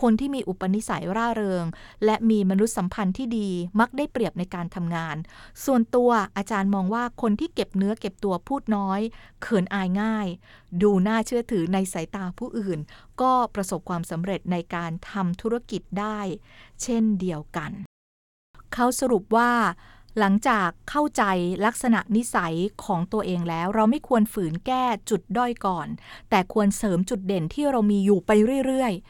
[0.00, 1.64] คนที่มีอุปนิสัยร่าเริง
[2.04, 3.48] และมีมนุษยสัมพันธ์ที่ดี
[3.80, 5.16] มักได้เปรียบในการทำงาน
[5.64, 9.00] ส่วนตัวอาจารย์มองว่าคนที่เก็บเนื้อเก็บตัวพูดน้อย
[9.42, 10.26] เขินอายง่าย
[10.82, 12.78] ดูน่าเชื่อถือในสายตาผู้อื่น
[13.20, 16.20] ก็ประสบความสำเร็จในการทำธุรกิจได้
[16.82, 17.72] เช่นเดียวกัน
[18.74, 19.50] เขาสรุปว่า
[20.18, 21.22] หลังจากเข้าใจ
[21.66, 25.88] ลักษณะนิสัยของตัวเองแล้ว เราไม่ควรฝืนแก้จุดด้อยก่อน
[26.30, 28.30] แต่ควรเสริมจุดเด่นที่เรามีอยู่ไป
[28.66, 29.02] เรื่อยๆ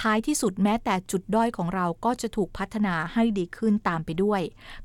[0.00, 4.40] ท้ายที่สุดแม้แต่จุดด้อยของเราก็จะถูกพัฒนาให้ดีขึ้นตามไปด้วย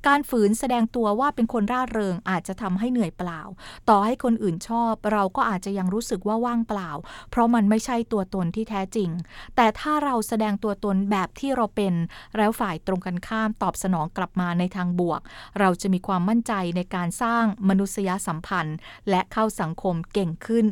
[0.08, 3.42] การฝืนแสดงตัวว่าเป็นคนร่าเริงอาจจะทำให้เหนื่อยเปล่า
[3.90, 6.90] ต่อให้คนอื่นชอบ เราก็อาจจะยังรู้สึกว่าว่างเปล่า
[7.32, 9.10] เพราะมันไม่ใช่ตัวตนที่แท้จริง
[9.56, 11.94] แต่ถ้าเราแสดงตัวตนแบบที่เราเป็น
[12.38, 15.22] แล้วฝ่ายตรงกันข้ามตอบสนองกลับมาในทางบวก
[15.60, 18.78] เราจะมีความมั่นใจในการสร้างมนุษยสัมพันธ์
[19.10, 20.66] และเข้าสังคมเก่งขึ้น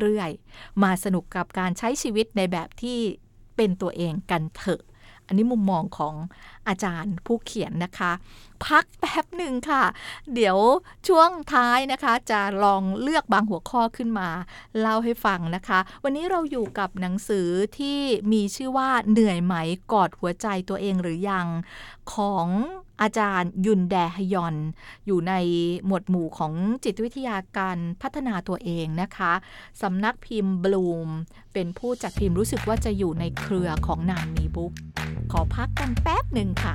[0.00, 3.00] เรื่อยๆ มาสนุกกับการใช้ชีวิตในแบบที่
[3.56, 4.82] เป็นตัวเองกันเถอะ
[5.26, 6.14] อันนี้มุมมองของ
[6.68, 8.12] อาจารย์ผู้เขียนนะคะ
[8.66, 9.84] พักแป๊บหนึ่งค่ะ
[10.34, 10.58] เดี๋ยว
[11.08, 14.28] ช่วงท้ายนะคะ จะลองเลือกบางหัวข้อขึ้นมา
[14.80, 17.48] เล่าให้ฟังนะคะ วันนี้เราอยู่กับหนังสือ
[17.78, 17.98] ที่
[18.32, 19.54] มีชื่อว่าเหนื่อยไหม
[19.92, 21.46] กอดหัวใจตัวเองหรือยัง
[22.14, 22.48] ของ
[23.02, 24.56] อาจารย์ยุนแดฮยอน
[25.06, 25.32] อยู่ใน
[25.86, 26.52] หมวดหมู่ของ
[26.84, 29.32] จิตวิทยาการพัฒนาตัวเองนะคะ
[29.82, 31.08] สำนักพิมพ์บลูม
[31.52, 34.72] เป็นผู้จัดพิมพ์รู้สึกว่าจะอยู่ในเครือของนานมีบุ๊ก
[35.32, 36.70] ขอพักกันแป๊บหนึ่งค่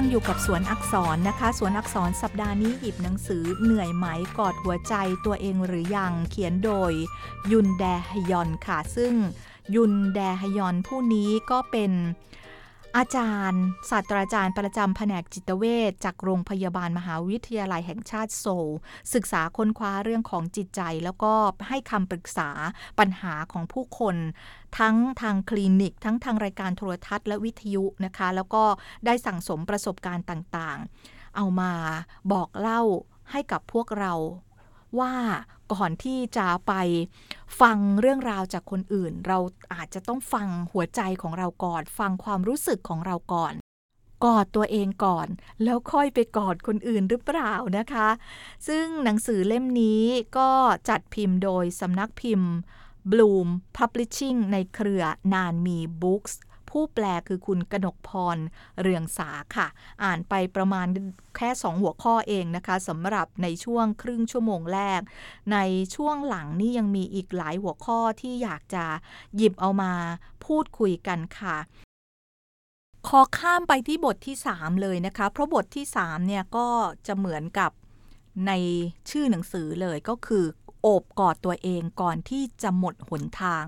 [0.00, 4.06] ฟังอยู่กับสวนอักษรนะคะ สวนอักษรสัปดาห์นี้หยิบหนังสือเหนื่อยไหม
[4.38, 6.92] กอดหัวใจตัวเองหรือยังเขียนโดย
[7.52, 9.14] ยุนแดฮยอนค่ะ ซึ่ง
[9.74, 11.92] ยุนแดฮยอนผู้นี้ก็เป็น
[12.98, 18.72] อาจารย์ ศาสตราจารย์ประจำแผนกจิตเวชจากโรงพยาบาลมหาวิทยาลัยแห่งชาติโซล
[19.14, 21.32] ศึกษาค้นคว้าเรื่องของจิตใจ แล้วก็
[21.68, 22.50] ให้คำปรึกษา
[22.98, 24.16] ปัญหาของผู้คน
[24.78, 28.64] ทั้งทางคลินิก ทั้งทางรายการโทรทัศน์และวิทยุนะคะ แล้วก็
[29.06, 31.72] ได้สั่งสมประสบการณ์ต่างๆ เอามา
[32.32, 32.82] บอกเล่า
[33.30, 34.12] ให้กับพวกเรา
[35.00, 35.14] ว่า
[35.72, 36.72] ก่อนที่จะไป
[37.60, 39.38] ฟังเรื่องราวจากคนอื่น เรา
[39.74, 43.54] อาจจะต้องฟังหัวใจของเราก่อน ฟังความรู้สึกของเราก่อน
[44.24, 45.26] กอดตัวเองก่อน
[45.62, 48.08] แล้วค่อยไปกอดคนอื่นหรือเปล่านะคะ
[48.68, 50.02] ซึ่งหนังสือเล่มนี้
[50.38, 50.50] ก็
[50.88, 52.50] จัดพิมพ์โดยสำนักพิมพ์
[53.10, 55.02] Bloom Publishing ในเครือ
[55.34, 56.40] นานมีบุ๊กส์
[56.74, 58.38] ผู้แปลคือคุณกนกพร
[58.80, 59.66] เรืองสาค่ะ
[60.04, 60.86] อ่านไปประมาณ
[61.36, 65.00] แค่ 2 หัวข้อเองนะคะสำหรับในช่วงครึ่งชั่วโมงแรก
[65.52, 65.58] ใน
[65.94, 68.84] ช่วงหลังนี่ยังมีอีกหลายหัวข้อที่อยากจะ
[69.36, 69.92] หยิบเอามา
[70.44, 71.56] พูดคุยกันค่ะ
[73.08, 76.68] ขอข้ามไปที่บทที่ 3 เลยนะคะ เพราะบทที่ 3 เนี่ยก็
[77.06, 77.70] จะเหมือนกับ
[78.46, 78.52] ใน
[79.10, 80.44] ชื่อหนังสือเลยก็คือ
[80.82, 83.64] โอบกอดตัวเองก่อนที่จะหมดหนทาง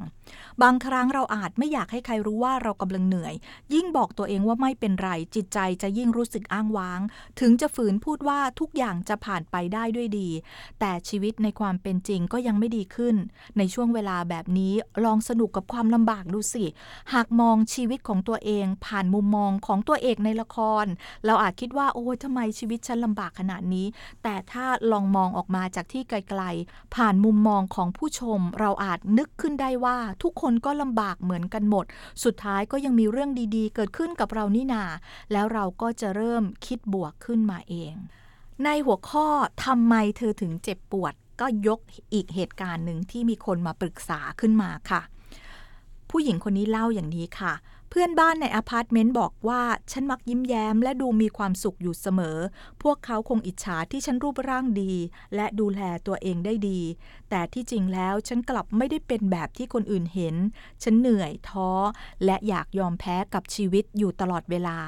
[0.62, 3.34] บางครั้งเราอาจไม่อยากให้ใครรู้ว่าเรากำลังเหนื่อย
[3.74, 7.00] ยิ่งบอกตัวเองว่าไม่เป็นไร จิตใจจะยิ่งรู้สึกอ้างว้าง
[7.40, 10.28] ถึงจะฝืนพูดว่าทุกอย่างจะผ่านไปได้ด้วยดี
[10.80, 13.16] แต่ชีวิตในความเป็นจริงก็ยังไม่ดีขึ้น
[13.58, 14.74] ในช่วงเวลาแบบนี้
[15.04, 16.64] ลองสนุกกับความลำบากดูสิ
[17.12, 20.86] หากมองชีวิตของตัวเอง ผ่านมุมมองของตัวเอกในละคร
[21.26, 23.86] เราอาจคิดว่าโอ้ทำไมชีวิตฉันลำบากขนาดนี้
[24.22, 31.84] แต่ถ้าลองมองออกมาจากที่ไกล ๆ ผ่านมุมมองของผู้ชม เราอาจนึกขึ้นได้ว่าทุกคนก็ลำบากเหมือนกันหมด
[32.24, 34.84] สุดท้ายก็ยังมีเรื่องดีๆ เกิดขึ้นกับเรานี่นา
[35.32, 37.94] แล้วเราก็จะเริ่มคิดบวกขึ้นมาเอง
[38.64, 39.26] ในหัวข้อ
[39.64, 41.80] ทำไมเธอถึงเจ็บปวด ก็ยก
[42.12, 45.02] อีกเหตุการณ์หนึ่งที่มีคนมาปรึกษาขึ้นมาค่ะ
[46.10, 47.54] ผู้หญิงคนนี้เล่าอย่างนี้ค่ะ
[47.90, 49.62] เพื่อนบ้านในอพาร์ตเมนต์บอกว่า
[49.92, 52.38] ฉันมักยิ้มแย้มและดูมีความสุขอยู่เสมอ
[52.82, 54.92] พวกเขาคงอิจฉาที่ฉันรูปร่างดี
[55.34, 56.80] และดูแลตัวเองได้ดี
[57.30, 60.36] แต่ที่จริงแล้วฉันกลับไม่ได้เป็นแบบที่คนอื่นเห็น
[60.82, 61.70] ฉันเหนื่อยท้อ
[62.24, 64.78] และอยากยอมแพ้กับชีวิตอยู่ตลอดเวลา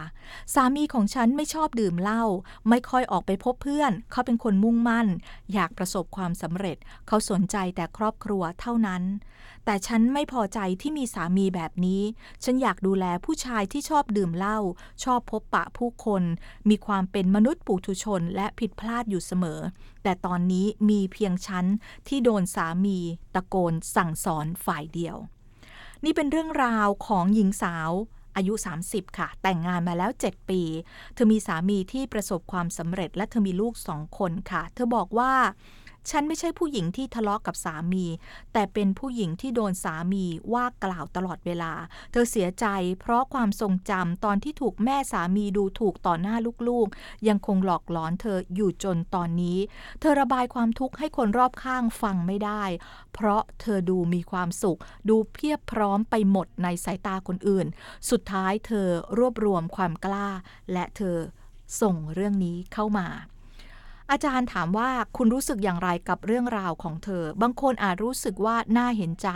[0.54, 2.22] สามีของฉันไม่ชอบดื่มเหล้า
[2.68, 5.08] ไม่ค่อยออกไปพบเพื่อน เขาเป็นคนมุ่งมั่น
[5.52, 6.76] อยากประสบความสำเร็จ
[7.06, 9.02] เขาสนใจแต่ครอบครัวเท่านั้น
[9.64, 12.02] แต่ฉันไม่พอใจที่มีสามีแบบนี้
[12.44, 14.58] ฉันอยากดูแลผู้ชายที่ชอบดื่มเหล้า
[15.04, 16.22] ชอบพบปะผู้คน
[16.68, 19.60] มีความเป็นมนุษย์ปุถุชนและผิดพลาดอยู่เสมอ
[20.08, 21.66] แต่แต่ตอนนี้มีเพียงฉัน
[22.08, 22.98] ที่โดนสามี
[23.34, 25.16] ตะโกนสั่งสอนฝ่ายเดียว
[26.04, 27.90] นี่เป็นเรื่องราวของหญิงสาว
[28.36, 28.54] อายุ
[28.84, 30.62] 30 ค่ะ แต่งงานมาแล้ว 7 ปี
[31.14, 35.32] เธอมีสามีที่ประสบความสำเร็จและเธอมีลูกสองคนค่ะ เธอบอกว่า
[36.10, 38.04] ฉันไม่ใช่ผู้หญิงที่ทะเลาะกับสามี
[38.52, 41.72] แต่เป็นผู้หญิงที่โดนสามีว่ากล่าวตลอดเวลา
[42.12, 42.66] เธอเสียใจ
[43.00, 46.36] เพราะความทรงจำตอนที่ถูกแม่สามีดูถูกต่อหน้า
[46.68, 49.58] ลูกๆ ยังคงหลอกหลอนเธออยู่จนตอนนี้
[50.00, 52.62] เธอระบายความทุกข์ให้คนรอบข้างฟังไม่ได้
[53.14, 57.66] เพราะเธอดูมีความสุข ดูเพียบพร้อมไปหมดในสายตาคนอื่น
[58.10, 58.88] สุดท้ายเธอ
[59.18, 60.28] รวบรวมความกล้า
[60.72, 61.16] และเธอ
[61.80, 63.08] ส่งเรื่องนี้เข้ามา
[64.10, 69.28] อาจารย์ถามว่าคุณรู้สึกอย่างไรกับเรื่องราวของเธอ บางคนอาจรู้สึกว่าน่าเห็นใจ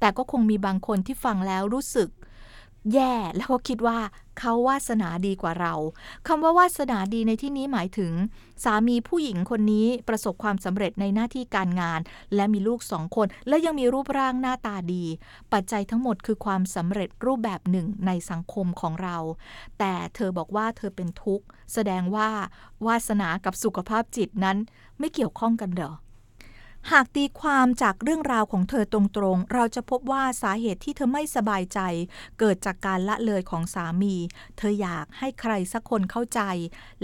[0.00, 2.08] แต่ก็คงมีบางคนที่ฟังแล้วรู้สึก
[2.92, 3.98] แย่ แล้วก็คิดว่า
[4.40, 5.74] เขาวาสนาดีกว่าเรา
[6.26, 8.12] คำว่าวาสนาดีในที่นี้หมายถึง
[8.64, 12.00] สามีผู้หญิงคนนี้ประสบความสำเร็จในหน้าที่การงาน
[12.34, 15.04] และมีลูกสองคน และยังมีรูปร่างหน้าตาดี
[15.52, 19.16] ปัจจัยทั้งหมดคือความสำเร็จรูปแบบหนึ่งในสังคมของเรา
[19.78, 22.30] แต่เธอบอกว่าเธอเป็นทุกข์ แสดงว่า
[22.86, 24.58] วาสนากับสุขภาพจิตนั้น
[24.98, 25.92] ไม่เกี่ยวข้องกันเหรอ
[26.88, 29.00] หากตีความจากเรื่องราวของเธอตร
[29.34, 31.80] งๆ เราจะพบว่าสาเหตุที่เธอไม่สบายใจ
[32.38, 34.14] เกิดจากการละเลยของสามี
[34.56, 36.40] เธออยากให้ใครสักคนเข้าใจ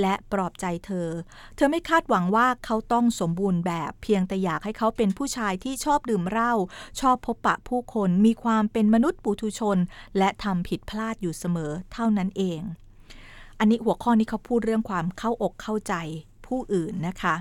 [0.01, 1.09] และปลอบใจเธอ
[1.57, 6.53] เธอไม่คาดหวังว่าเขาต้องสมบูรณ์แบบ เพียงแต่อยากให้เขาเป็นผู้ชายที่ชอบดื่มเหล้า
[7.01, 9.79] ชอบพบปะผู้คนมีความเป็นมนุษย์ปุถุชน
[10.19, 12.61] และทำผิดพลาดอยู่เสมอเท่านั้นเอง
[13.59, 15.95] อันนี้หัวข้อนี้เขาพูดเรื่องความเข้าอกเข้าใจ
[16.47, 17.35] ผู้อื่นนะคะ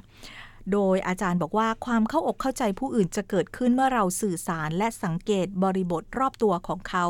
[0.74, 7.06] โดยอาจารย์บอกว่าความเข้าอกเข้าใจผู้อื่นจะเกิดขึ้นเมื่อเราสื่อสารและสังเกตบริบทรอบตัวของเขา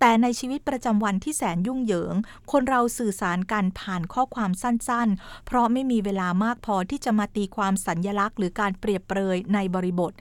[0.00, 2.14] แต่ในชีวิตประจำวันที่แสนยุ่งเหยิง
[2.52, 10.12] คนเราสื่อสารกันผ่านข้อความสั้นๆ เพราะไม่มีเวลามากพอที่จะมาตีความสัญญลักษณ์ หรือการเปรียบเปรยในบริบท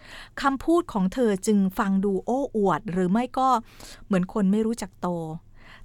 [0.42, 3.50] คำพูดของเธอจึงฟังดูโอ้อวด หรือไม่ก็
[4.06, 5.10] เหมือนคนไม่รู้จักโต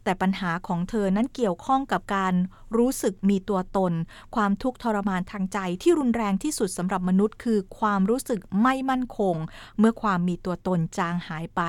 [0.09, 2.35] แต่ปัญหาของเธอนั้นเกี่ยวข้องกับการ
[2.77, 3.93] รู้สึกมีตัวตน
[4.35, 9.37] ความทุกข์ทรมานทางใจที่รุนแรงที่สุดสำหรับมนุษย์ คือความรู้สึกไม่มั่นคง
[9.79, 11.63] เมื่อความมีตัวตนจางหายไป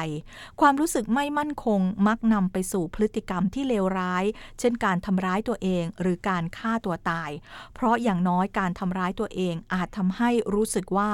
[0.61, 4.23] ความรู้สึกไม่มั่นคงมักนำไปสู่พฤติกรรมที่เลวร้าย
[4.59, 7.31] เช่นการทำร้ายตัวเองหรือการฆ่าตัวตาย
[7.73, 11.11] เพราะอย่างน้อยการทำร้ายตัวเองอาจทำให้รู้สึกว่า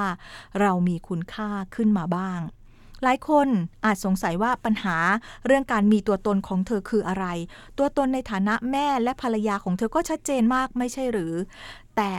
[0.60, 2.40] เรามีคุณค่าขึ้นมาบ้าง
[3.08, 3.48] หลายคน
[3.84, 4.96] อาจสงสัยว่าปัญหา
[5.46, 7.26] เรื่องการมีตัวตนของเธอคืออะไร
[7.78, 11.34] ตัวตนในฐานะแม่และภรรยาของเธอก็ชัดเจนมากไม่ใช่หรือ
[11.96, 12.12] แต่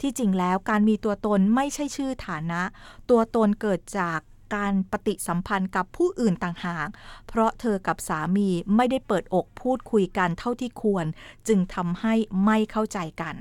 [0.00, 2.62] ที่จริงแล้วการมีตัวตนไม่ใช่ชื่อฐานะ
[3.10, 4.18] ตัวตนเกิดจาก
[4.54, 6.88] การปฏิสัมพันธ์กับผู้อื่นต่างหาก
[7.28, 11.06] เพราะเธอกับสามีไม่ได้เปิดอกพูดคุยกันเท่าที่ควร
[11.48, 12.14] จึงทำให้
[12.44, 13.34] ไม่เข้าใจกัน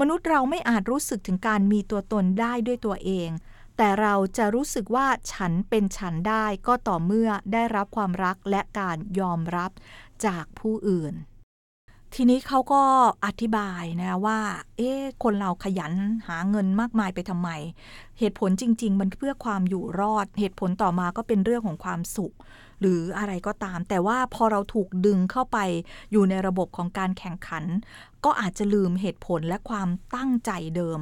[0.00, 3.30] มนุษย์เราไม่อาจรู้สึกถึงการมีตัวตนได้ด้วยตัวเอง
[3.76, 9.70] แต่เราจะรู้สึกว่าฉันเป็นฉันได้ก็ต่อเมื่อได้รับความรักและการยอมรับ
[10.26, 11.14] จากผู้อื่น
[12.16, 12.82] ทีนี้เขาก็
[13.26, 14.40] อธิบายนะว่า
[14.76, 15.92] เอ๊ะคนเราขยัน
[16.26, 17.50] หาเงินมากมายไปทำไม
[18.18, 22.34] เหตุผลจริง ๆ มันเพื่อความอยู่รอด เหตุผลต่อมาก็เป็นเรื่องของความสุข
[22.80, 25.58] หรืออะไรก็ตาม แต่ว่าพอเราถูกดึงเข้าไป
[26.12, 27.64] อยู่ในระบบของการแข่งขัน
[28.24, 30.98] ก็อาจจะลืมเหตุผลและความตั้งใจเดิม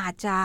[0.00, 0.36] อาจจะ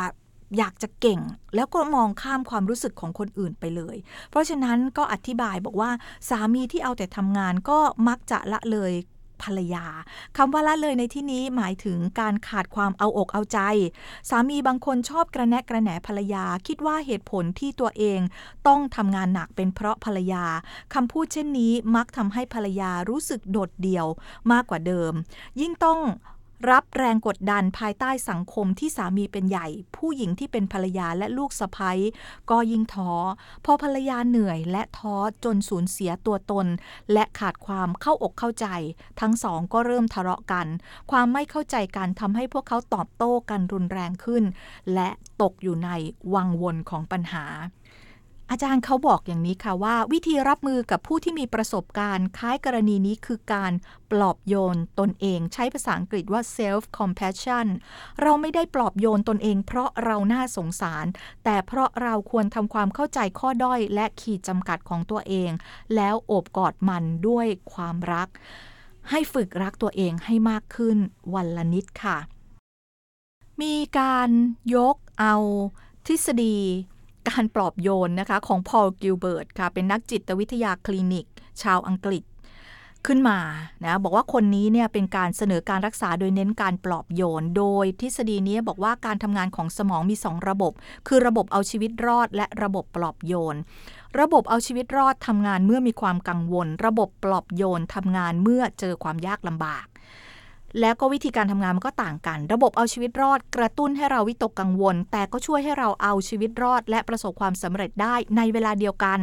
[0.57, 1.19] อยากจะเก่ง
[1.55, 3.95] แล้วก็มองข้ามความรู้สึกของคนอื่นไปเลย
[4.29, 5.91] เพราะฉะนั้นก็อธิบายบอกว่า
[6.29, 8.93] สามีที่เอาแต่ทำงานก็มักจะละเลย
[9.43, 9.85] ภรรยา
[10.37, 13.59] คำว่าละเลยในที่นี้หมายถึงการขาดความเอาอกเอาใจ
[14.29, 18.19] สามีบางคนชอบกระแนะกระแหนภรรยา คิดว่าเหตุผลที่ตัวเอง
[18.67, 20.45] ต้องทำงานหนักเป็นเพราะภรรยา
[20.93, 24.07] คำพูดเช่นนี้มักทำให้ภรรยารู้สึกโดดเดี่ยว
[24.51, 25.13] มากกว่าเดิม
[25.61, 25.99] ยิ่งต้อง
[26.69, 31.91] รับแรงกดดันภายใต้สังคมที่สามีเป็นใหญ่ ผู้หญิงที่เป็นภรรยาและลูกสะใภ้
[32.51, 33.11] ก็ยิ่งท้อ
[33.65, 36.67] พอภรรยาเหนื่อยและท้อจนสูญเสียตัวตน
[37.13, 38.67] และขาดความเข้าอกเข้าใจ
[39.19, 40.67] ทั้งสองก็เริ่มทะเลาะกัน
[41.11, 44.43] ความไม่เข้าใจกันทำให้พวกเขาตอบโต้กันรุนแรงขึ้น
[44.93, 45.09] และ
[45.41, 45.89] ตกอยู่ใน
[46.33, 47.45] วังวนของปัญหา
[48.51, 53.71] อาจารย์เขาบอกอย่างนี้ค่ะว่า วิธีรับมือกับผู้ที่มีประสบการณ์คล้ายกรณีนี้คือการ
[54.11, 57.67] ปลอบโยนตนเอง ใช้ภาษาอังกฤษว่า self compassion
[58.21, 61.05] เราไม่ได้ปลอบโยนตนเอง เพราะเราน่าสงสาร
[61.43, 65.51] แต่เพราะเราควรทำความเข้าใจข้อด้อยและขีดจำกัดของตัวเอง
[65.95, 68.29] แล้วโอบกอดมันด้วยความรัก
[69.09, 70.97] ให้ฝึกรักตัวเองให้มากขึ้น
[71.33, 72.17] วันละนิดค่ะ
[73.61, 74.29] มีการ
[74.75, 75.35] ยกเอา
[76.07, 76.57] ทฤษฎี
[77.29, 81.25] การปลอบโยนนะคะของพอลกิลเบิร์ตค่ะ เป็นนักจิตวิทยาคลินิก
[81.61, 82.23] ชาวอังกฤษ
[83.05, 83.39] ขึ้นมา
[83.83, 90.73] นะบอกว่าคนนี้เนี่ยเป็นการเสนอการรักษาโดยเน้นการปลอบโยน โดยทฤษฎีนี้บอกว่าการทำงานของสมองมี 2 ระบบ
[91.07, 93.55] คือระบบเอาชีวิตรอด และระบบปลอบโยน
[94.19, 99.85] ระบบเอาชีวิตรอดทำงานเมื่อมีความกังวล ระบบปลอบโยนทำงานเมื่อเจอความยากลำบาก
[100.79, 109.19] แล้วก็วิธีการทำงานมันก็ต่างกัน ระบบเอาชีวิตรอด กระตุ้นให้เราวิตกกังวล แต่ก็ช่วยให้เราเอาชีวิตรอด และประสบความสำเร็จได้ในเวลาเดียวกัน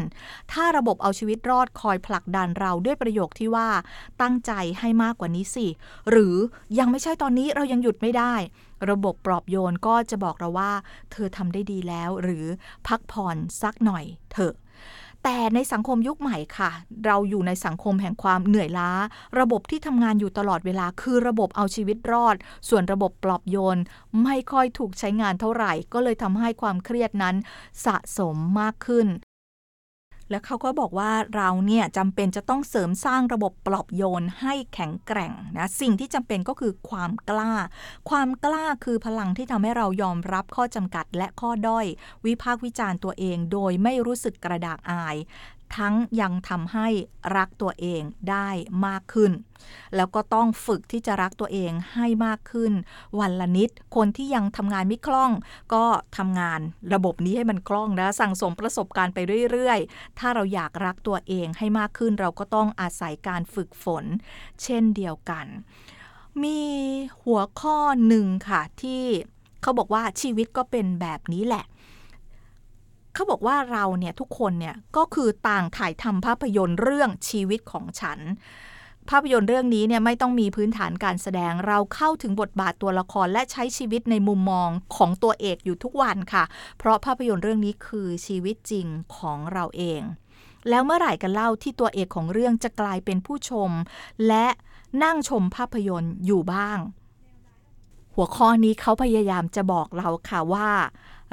[0.53, 3.69] ถ้าระบบเอาชีวิตรอดคอยผลักดันเราด้วยประโยคที่ว่า
[4.23, 5.67] ตั้งใจให้มากกว่านี้สิ
[6.11, 6.35] หรือ
[6.79, 8.35] ยังไม่ใช่ตอนนี้เรายังหยุดไม่ได้
[8.91, 10.73] ระบบปลอบโยนก็จะบอกเราว่า
[11.13, 12.45] เธอทำได้ดีแล้ว หรือ
[12.89, 14.55] พักผ่อนสักหน่อยเถอะ
[15.25, 16.71] แต่ในสังคมยุคใหม่ค่ะ
[17.07, 18.91] เราอยู่ในสังคมแห่งความเหนื่อยล้า
[19.39, 22.37] ระบบที่ทำงานอยู่ตลอดเวลาคือระบบเอาชีวิตรอด
[22.69, 23.79] ส่วนระบบปลอบโยน
[24.23, 27.37] ไม่ค่อยถูกใช้งานเท่าไหร่ ก็เลยทำให้ความเครียดนั้น
[27.85, 29.07] สะสมมากขึ้น
[30.33, 37.53] และเขาก็บอกว่าเราเนี่ยจำเป็นจะต้องเสริมสร้างระบบปลอบโยนให้แข็งแกร่งนะสิ่งที่จำเป็นก็คือความกล้า
[38.11, 41.87] ความกล้าคือพลังที่ทำให้เรายอมรับข้อจำกัดและข้อด้อย
[42.27, 45.17] วิพากษ์วิจารณ์ตัวเอง โดยไม่รู้สึกกระดากอาย
[45.77, 46.89] ทั้งยังทำให้
[47.37, 48.49] รักตัวเองได้
[48.87, 49.33] มากขึ้น
[49.97, 52.73] แล้วก็ต้องฝึกที่จะรักตัวเองให้มากขึ้น
[53.21, 55.33] วันละนิด คนที่ยังทำงานไม่คล่อง
[55.75, 55.85] ก็
[56.17, 56.61] ทำงาน
[56.95, 59.19] ระบบนี้ให้มันคล่องนะ สั่งสมประสบการณ์ไป
[59.53, 64.05] เรื่อยๆ ถ้าเราอยากรักตัวเองให้มากขึ้น เราก็ต้องอาศัยการฝึกฝน
[64.63, 65.47] เช่นเดียวกัน
[66.43, 66.61] มี
[67.25, 69.03] หัวข้อหนึ่งค่ะที่
[69.63, 71.65] เขาบอกว่าชีวิตก็เป็นแบบนี้แหละ
[73.15, 78.19] เขาบอกว่าเราเนี่ยทุกคนเนี่ยก็คือต่างถ่ายทำภาพยนตร์เรื่องชีวิตของฉัน
[79.11, 86.45] ภาพยนตร์เรื่องนี้เนี่ยไม่ต้องมีพื้นฐานการแสดงเราเข้าถึงบทบาทตัวละครและใช้ชีวิตในมุมมองของตัวเอกอยู่ทุกวันค่ะ
[86.79, 88.87] เพราะภาพยนตร์เรื่องนี้คือชีวิตจริง
[89.17, 90.03] ของเราเอง
[90.69, 93.71] แล้วเมื่อไหร่กันเล่าที่ตัวเอกของเรื่องจะกลายเป็นผู้ชม
[94.29, 94.47] และ
[95.03, 96.79] นั่งชมภาพยนตร์อยู่บ้าง
[98.15, 100.71] หัวข้อนี้เขาพยายามจะบอกเราค่ะว่า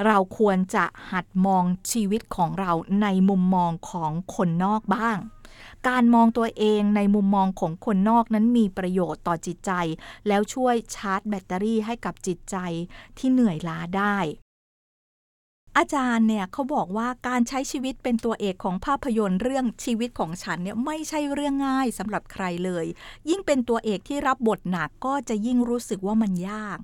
[0.06, 2.72] เราควรจะหัดมองชีวิตของเรา
[3.02, 5.18] ในมุมมองของคนนอกบ้าง
[5.88, 9.72] การมองตัวเองในมุมมองของคนนอกนั้นมีประโยชน์ต่อจิตใจ
[10.28, 12.56] แล้วช่วยชาร์จแบตเตอรี่ให้กับจิตใจ
[13.18, 14.18] ที่เหนื่อยล้าได้
[15.78, 22.86] อาจารย์เนี่ยเขาบอกว่าการใช้ชีวิตเป็นตัวเอกของภาพยนตร์เรื่องชีวิตของฉันเนี่ยไม่ใช่เรื่องง่ายสำหรับใครเลย
[23.28, 26.78] ยิ่งเป็นตัวเอกที่รับบทหนักก็จะยิ่งรู้สึกว่ามันยาก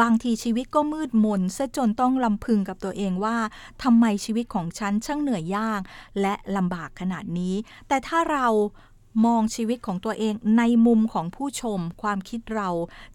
[0.00, 3.36] บางทีชีวิตก็มืดมนซะจนต้องลำพึงกับตัวเองว่า
[3.82, 5.80] ทำไมชีวิตของฉันช่างเหนื่อยยาก
[6.20, 7.54] และลำบากขนาดนี้
[7.88, 8.46] แต่ถ้าเรา
[9.26, 12.68] มองชีวิตของตัวเองในมุมของผู้ชม ความคิดเรา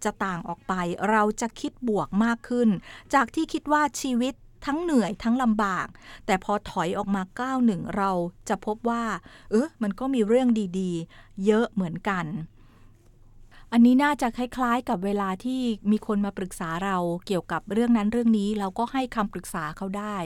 [0.04, 0.74] จะต่างออกไป
[1.12, 2.70] เราจะคิดบวกมากขึ้น
[3.14, 4.34] จากที่คิดว่าชีวิต
[4.66, 5.88] ทั้งเหนื่อยทั้งลำบาก
[6.26, 8.12] แต่พอถอยออกมาก้าวหนึ่งเรา
[8.50, 9.04] จะพบว่า
[9.52, 10.48] เออมันก็มีเรื่อง
[10.80, 12.26] ดีๆ เยอะเหมือนกัน
[13.72, 20.18] อันนี้น่าจะคล้ายๆ กับเวลาที่มีคนมาปรึกษาเราเกี่ยวกับเรื่องนั้นเรื่องนี้เราก็ให้คำปรึกษาเขาได้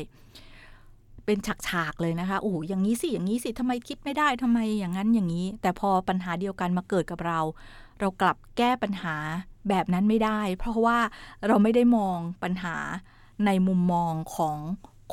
[1.26, 7.40] เป็นฉากๆเลยนะคะโอ้อย่างนี้สิอย่างนี้สิทำไมคิดไม่ได้ทำไมอย่างนั้นอย่างนี้ แต่พอปัญหาเดียวกันมาเกิดกับเรา
[8.00, 9.16] เรากลับแก้ปัญหา
[9.70, 11.00] แบบนั้นไม่ได้ เพราะว่า
[11.48, 12.76] เราไม่ได้มองปัญหา
[13.46, 14.58] ในมุมมองของ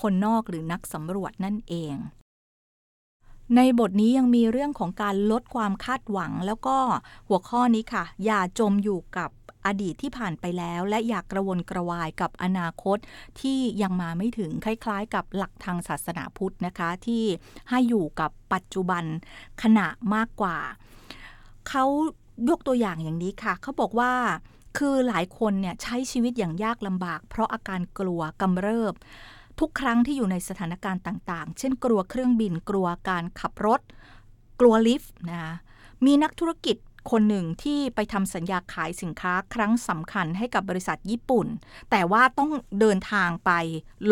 [0.01, 1.95] คนนอกหรือนักสำรวจนั่นเอง
[3.57, 6.77] ในบทนี้ยังมีเรื่องของการลดความคาดหวัง แล้วก็
[7.29, 9.31] หัวข้อนี้ค่ะ อย่าจมอยู่กับ
[9.67, 12.99] อดีตที่ผ่านไปแล้ว และอย่ากระวนกระวายกับอนาคต
[13.41, 17.25] ที่ยังมาไม่ถึงคล้ายๆ กับหลักทางศาสนาพุทธนะคะ ที่
[17.71, 19.05] ให้อยู่กับปัจจุบัน
[19.63, 20.59] ขณะมากกว่า
[21.69, 21.85] เขา
[22.51, 24.13] ยกตัวอย่างอย่างนี้ค่ะ เขาบอกว่า
[24.79, 28.95] คือหลายคนเนี่ยใช้ชีวิตอย่างยากลำบาก เพราะอาการกลัวกำเริบ
[29.61, 33.81] ทุกครั้งที่อยู่ในสถานการณ์ต่าง ๆ เช่น กลัวเครื่องบินกลัวการขับรถ
[34.61, 35.55] กลัวลิฟต์นะคะ
[36.05, 36.77] มีนักธุรกิจ
[37.11, 41.47] คนหนึ่งที่ไปทำสัญญาขายสินค้าครั้งสำคัญให้กับบริษัทญี่ปุ่น
[41.91, 42.51] แต่ว่าต้อง
[42.81, 43.51] เดินทางไป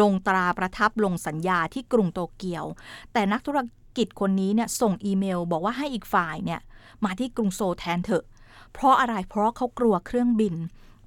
[0.01, 2.65] ลงตราประทับลงสัญญาที่กรุงโตเกียว
[3.13, 3.59] แต่นักธุร
[3.97, 6.61] กิจคนนี้เนี่ยส่งอีเมล บอกว่าให้อีกฝ่ายเนี่ย
[7.05, 8.25] มาที่กรุงโซลแทนเถอะ
[8.73, 10.57] เพราะอะไรเพราะเขากลัวเครื่องบิน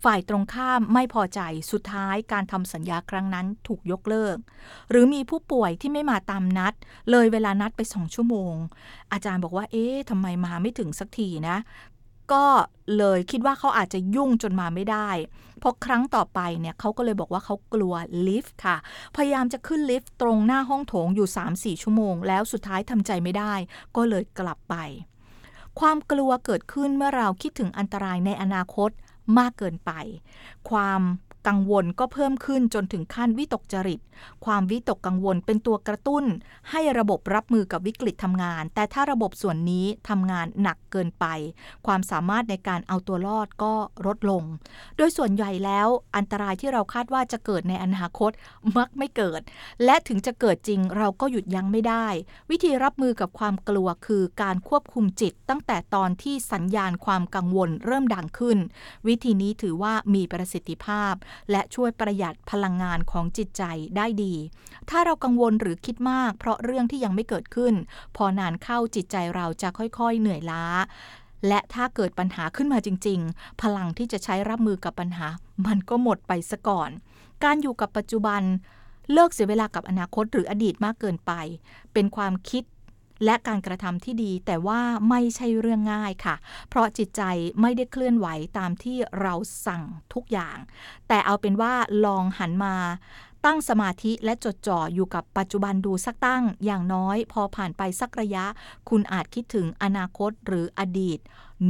[0.03, 1.39] ฝ่ายตรงข้ามไม่พอใจ
[1.71, 4.37] สุดท้ายการทำสัญญาครั้งนั้นถูกยกเลิก
[4.89, 6.73] หรือมีผู้ป่วยที่ไม่มาตามนัด
[7.11, 8.55] เลยเวลานัดไปสองชั่วโมง
[9.11, 11.57] อาจารย์บอกว่า เอ๊ะทำไมมาไม่ถึงสักทีนะ
[12.33, 12.45] ก็
[12.97, 15.09] เลยคิดว่าเขาอาจจะยุ่งจนมาไม่ได้
[15.59, 17.93] เพราะครั้งต่อไปเนี่ยเขาก็เลยบอกว่าเขากลัว
[18.27, 18.77] ลิฟต์ค่ะ
[19.15, 23.53] พยายามจะขึ้นลิฟต์ตรงหน้าห้องโถงอยู่ 3-4 ชั่วโมง แล้วสุดท้ายทำใจไม่ได้
[23.95, 24.75] ก็เลยกลับไป
[25.79, 28.89] ความกลัวเกิดขึ้นเมื่อเราคิดถึงอันตรายในอนาคต
[29.37, 29.91] มากเกินไป
[30.69, 31.01] ความ
[31.47, 33.99] กังวลก็เพิ่มขึ้นจนถึงขั้นวิตกจริต
[34.45, 36.23] ความวิตกกังวลเป็นตัวกระตุ้น
[36.71, 41.25] ให้ระบบรับมือกับวิกฤตทำงาน แต่ถ้าระบบส่วนนี้ทำงานหนักเกินไป
[41.85, 43.73] ความสามารถในการเอาตัวรอดก็
[44.05, 44.43] ลดลง
[44.97, 48.31] โดยส่วนใหญ่แล้วอันตรายที่เราคาดว่าจะเกิดในอนาคต
[48.77, 49.41] มักไม่เกิด
[49.85, 52.07] และถึงจะเกิดจริงเราก็หยุดยั้งไม่ได้
[52.49, 58.57] วิธีรับมือกับความกลัวคือการควบคุมจิต ตั้งแต่ตอนที่สัญญาณความกังวลเริ่มดังขึ้น
[59.07, 61.13] วิธีนี้ถือว่ามีประสิทธิภาพ
[61.51, 63.63] และช่วยประหยัดพลังงานของจิตใจ
[63.97, 64.35] ได้ดี
[64.89, 67.73] ถ้าเรากังวลหรือคิดมาก เพราะเรื่องที่ยังไม่เกิดขึ้น
[68.15, 70.65] พอนานเข้าจิตใจเราจะค่อยๆเหนื่อยล้า
[71.47, 75.27] และถ้าเกิดปัญหาขึ้นมาจริง ๆ พลังที่จะใช้รับมือกับปัญหา
[75.65, 76.89] มันก็หมดไปซะก่อน
[77.43, 78.41] การอยู่กับปัจจุบัน
[79.13, 81.31] เลิกเสียเวลากับอนาคตหรืออดีตมากเกินไป
[81.93, 82.63] เป็นความคิด
[83.25, 86.35] และการกระทำที่ดี แต่ว่าไม่ใช่เรื่องง่ายค่ะ
[86.69, 87.21] เพราะจิตใจ
[87.61, 89.33] ไม่ได้เคลื่อนไหวตามที่เรา
[89.65, 90.57] สั่งทุกอย่าง
[91.07, 91.73] แต่เอาเป็นว่า
[92.05, 92.75] ลองหันมา
[93.45, 98.45] ตั้งสมาธิและจดจ่ออยู่กับปัจจุบันดูสักตั้ง อย่างน้อยพอผ่านไปสักระยะ
[98.89, 101.19] คุณอาจคิดถึงอนาคตหรืออดีต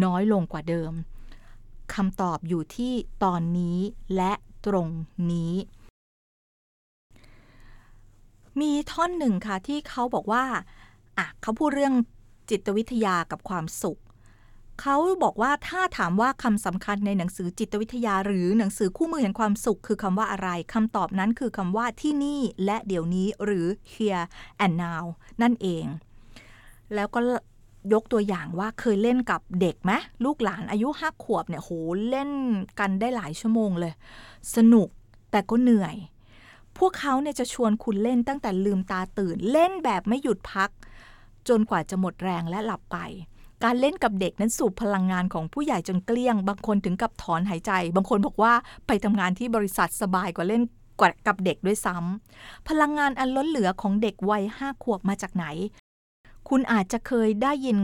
[0.03, 0.93] น้อยลงกว่าเดิม
[1.93, 2.93] คำตอบอยู่ที่
[3.23, 3.77] ตอนนี้
[4.15, 4.33] และ
[4.65, 4.87] ตรง
[5.31, 5.53] นี้
[8.61, 10.45] มีท่อนหนึ่งค่ะที่เขาบอกว่า
[11.17, 11.93] อะเขาพูดเรื่อง
[12.49, 13.99] จิตวิทยากับความสุข
[14.81, 24.25] เขาบอกว่าถ้าถามว่าคำสำคัญในหนังสือจิตวิทยาหรือหนังสือคู่มือแห่งความสุข คือคำว่าอะไรคำตอบนั้นคือคำว่าที่นี่และเดี๋ยวนี้หรือ here
[24.65, 25.03] and now
[25.41, 25.85] นั่นเอง
[26.95, 27.19] แล้วก็
[27.93, 29.91] ยกตัวอย่างว่าเคยเล่นกับเด็กไหม
[30.25, 31.71] ลูกหลานอายุห้าขวบเนี่ยโห
[32.09, 32.31] เล่น
[32.79, 33.93] กันได้หลายชั่วโมงเลย
[34.55, 34.87] สนุก
[35.31, 35.95] แต่ก็เหนื่อย
[36.77, 40.69] พวกเขาเนี่ยจะชวนคุณเล่นตั้งแต่ลืมตาตื่น เล่นแบบไม่หยุดพัก
[41.49, 42.97] จนกว่าจะหมดแรงและหลับไป
[43.63, 48.53] การเล่นกับเด็กนั้นสูบพลังงานของผู้ใหญ่จนเกลี้ยง บางคนถึงกับถอนหายใจ บางคนบอกว่า
[48.87, 50.61] ไปทำงานที่บริษัทสบายกว่าเล่น
[50.99, 55.45] กว่ากับเด็กด้วยซ้ำพลังงานอันล้นเหลือของเด็กวัยห้าขวบมาจากไหน
[56.49, 57.79] คุณอาจจะเคยได้ยิน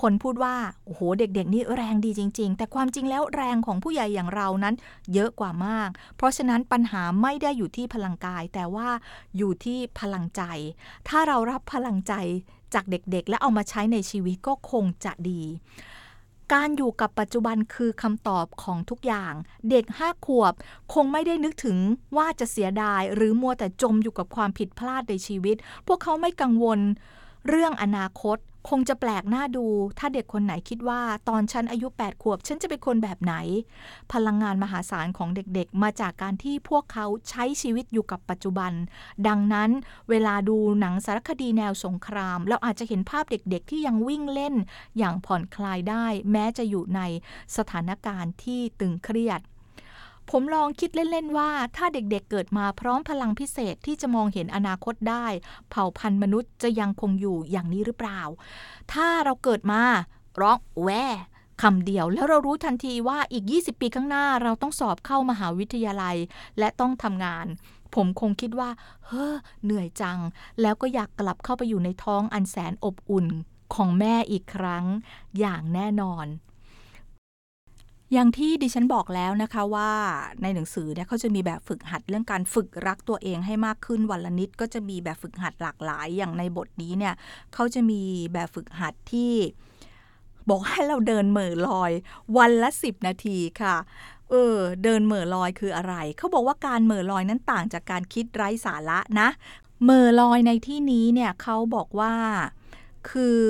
[0.00, 4.74] คนพูดว่าโอ้โหเด็กๆนี่แรงดีจริง ๆ แต่ความจริงแล้วแรงของผู้ใหญ่อย่างเรานั้น
[5.12, 8.88] เยอะกว่ามาก เพราะฉะนั้นปัญหาไม่ได้อยู่ที่พลังกาย แต่ว่า
[9.36, 10.42] อยู่ที่พลังใจ
[11.08, 12.12] ถ้าเรารับพลังใจ
[12.74, 15.42] จากเด็กๆ และเอามาใช้ในชีวิตก็คงจะดี
[16.52, 19.34] การอยู่กับปัจจุบันคือคำตอบของทุกอย่าง
[19.70, 20.54] เด็กห้าขวบ
[20.94, 21.78] คงไม่ได้นึกถึง
[22.16, 26.80] ว่าจะเสียดาย หรือมัวแต่จมอยู่กับความผิดพลาดในชีวิต พวกเขาไม่กังวล
[27.48, 28.38] เรื่องอนาคต
[28.68, 29.66] คงจะแปลกหน้าดู
[29.98, 33.34] ถ้าเด็กคนไหนคิดว่าตอนฉันอายุ 8 ขวบ ฉันจะเป็นคนแบบไหน
[34.12, 38.72] พลังงานมหาศาลของเด็กๆ มาจากการที่พวกเขาใช้ชีวิตอยู่กับปัจจุบัน
[39.28, 39.70] ดังนั้น
[40.10, 44.54] เวลาดูหนังสารคดีแนวสงคราม เราอาจจะเห็นภาพเด็กๆ ที่ยังวิ่งเล่น
[44.98, 47.00] อย่างผ่อนคลายได้ แม้จะอยู่ใน
[47.56, 49.40] สถานการณ์ที่ตึงเครียด
[50.34, 55.26] ผมลองคิดเล่น ๆ ว่า ถ้าเด็กๆเเกิดมาพร้อมพลังพิเศษที่จะมองเห็นอนาคตได้
[55.70, 58.20] เผ่าพันธุ์มนุษย์จะยังคงอยู่อย่างนี้หรือเปล่า
[58.92, 59.82] ถ้าเราเกิดมา
[60.40, 60.90] ร้องแว
[61.62, 66.16] คำเดียวแล้วเรารู้ทันทีว่าอีก 20 ปีข้างหน้าเราต้องสอบเข้ามหาวิทยาลัย
[66.58, 67.46] และต้องทำงาน
[67.94, 68.70] ผมคงคิดว่า
[69.06, 70.18] เฮ้อเหนื่อยจัง
[70.60, 73.26] แล้วก็อยากกลับเข้าไปอยู่ในท้องอันแสนอบอุ่น
[73.74, 74.84] ของแม่อีกครั้ง
[75.38, 76.26] อย่างแน่นอน
[78.12, 79.92] อย่างที่ดิฉันบอกแล้วนะคะว่า
[80.42, 87.14] ในหนังสือเนี่ยเขาจะมีแบบฝึกหัดเรื่องการฝึกรักตัวเองให้มากขึ้นวันละนิดก็จะมีแบบฝึกหัดหลากหลายอย่างในบทนี้เนี่ย
[87.54, 88.02] เขาจะมี
[88.32, 89.34] แบบฝึกหัดที่
[90.48, 91.92] บอกให้เราเดินเหม่อลอย
[92.36, 93.76] วันละสิบนาทีค่ะ
[94.30, 99.28] เออ เดินเหม่อลอยคืออะไร เขาบอกว่าการเหม่อลอยนั้นต่างจากการคิดไร้สาระนะ
[99.82, 102.14] เหม่อลอยในที่นี้เนี่ยเขาบอกว่า
[103.10, 103.42] คือ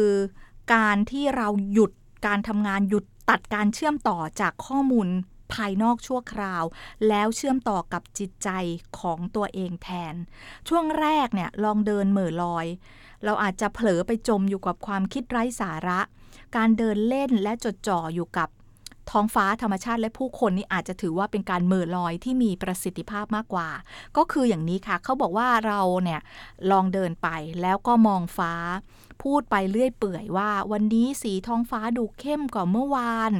[0.75, 1.93] การที่เราหยุด
[2.27, 5.09] การทำงานหยุด ตัดการเชื่อมต่อจากข้อมูล
[5.55, 6.65] ภายนอกชั่วคราว
[7.09, 8.49] แล้วเชื่อมต่อกับจิตใจ
[9.01, 10.15] ของตัวเองแทน
[10.69, 12.67] ช่วงแรกเนี่ยลองเดินเหม่อลอย
[13.25, 16.01] เราอาจจะเผลอไปจมอยู่กับความคิดไร้สาระ
[16.57, 18.49] การเดินเล่นและจดจ่ออยู่กับ
[19.11, 23.69] ท้องฟ้าธรรมชาติและผู้คนนี่อาจจะถือว่าเป็นการเหม่อลอยที่มีประสิทธิภาพมากกว่า
[24.17, 26.21] ก็คืออย่างนี้ค่ะ เขาบอกว่าเราเนี่ย
[26.71, 27.29] ลองเดินไป
[27.63, 28.53] แล้วก็มองฟ้า
[29.23, 33.33] พูดไปเรื่อยเปื่อยว่า วันนี้สีท้องฟ้าดูเข้มกว่าเมื่อวาน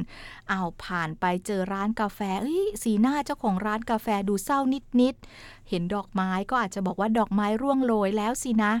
[0.49, 4.59] เอาผ่านไปเจอร้านกาแฟเอ้ยสีหน้าเจ้าของร้านกาแฟดูเศร้า
[5.01, 8.73] นิดๆเห็นดอกไม้ก็อาจจะบอกว่าดอกไม้ร่วงโรยแล้วสินะ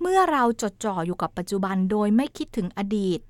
[0.00, 3.20] เมื่อเราจดจ่ออยู่กับปัจจุบันโดยไม่คิดถึงอดีต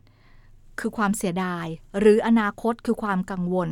[0.79, 1.67] คือความเสียดาย
[1.99, 3.71] หรืออนาคตคือความกังวล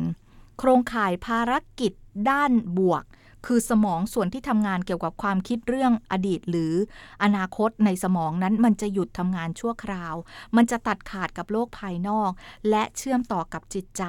[0.59, 1.93] โครงข่ายภารกิจ
[2.29, 3.03] ด้านบวก
[3.45, 6.73] คือสมองส่วนที่ทำงานเกี่ยวกับความคิดเรื่องอดีตหรือ
[7.23, 10.15] อนาคตในสมองนั้นมันจะหยุดทำงานชั่วคราว
[10.55, 12.31] มันจะตัดขาดกับโลกภายนอก
[12.69, 14.03] และเชื่อมต่อกับจิตใจ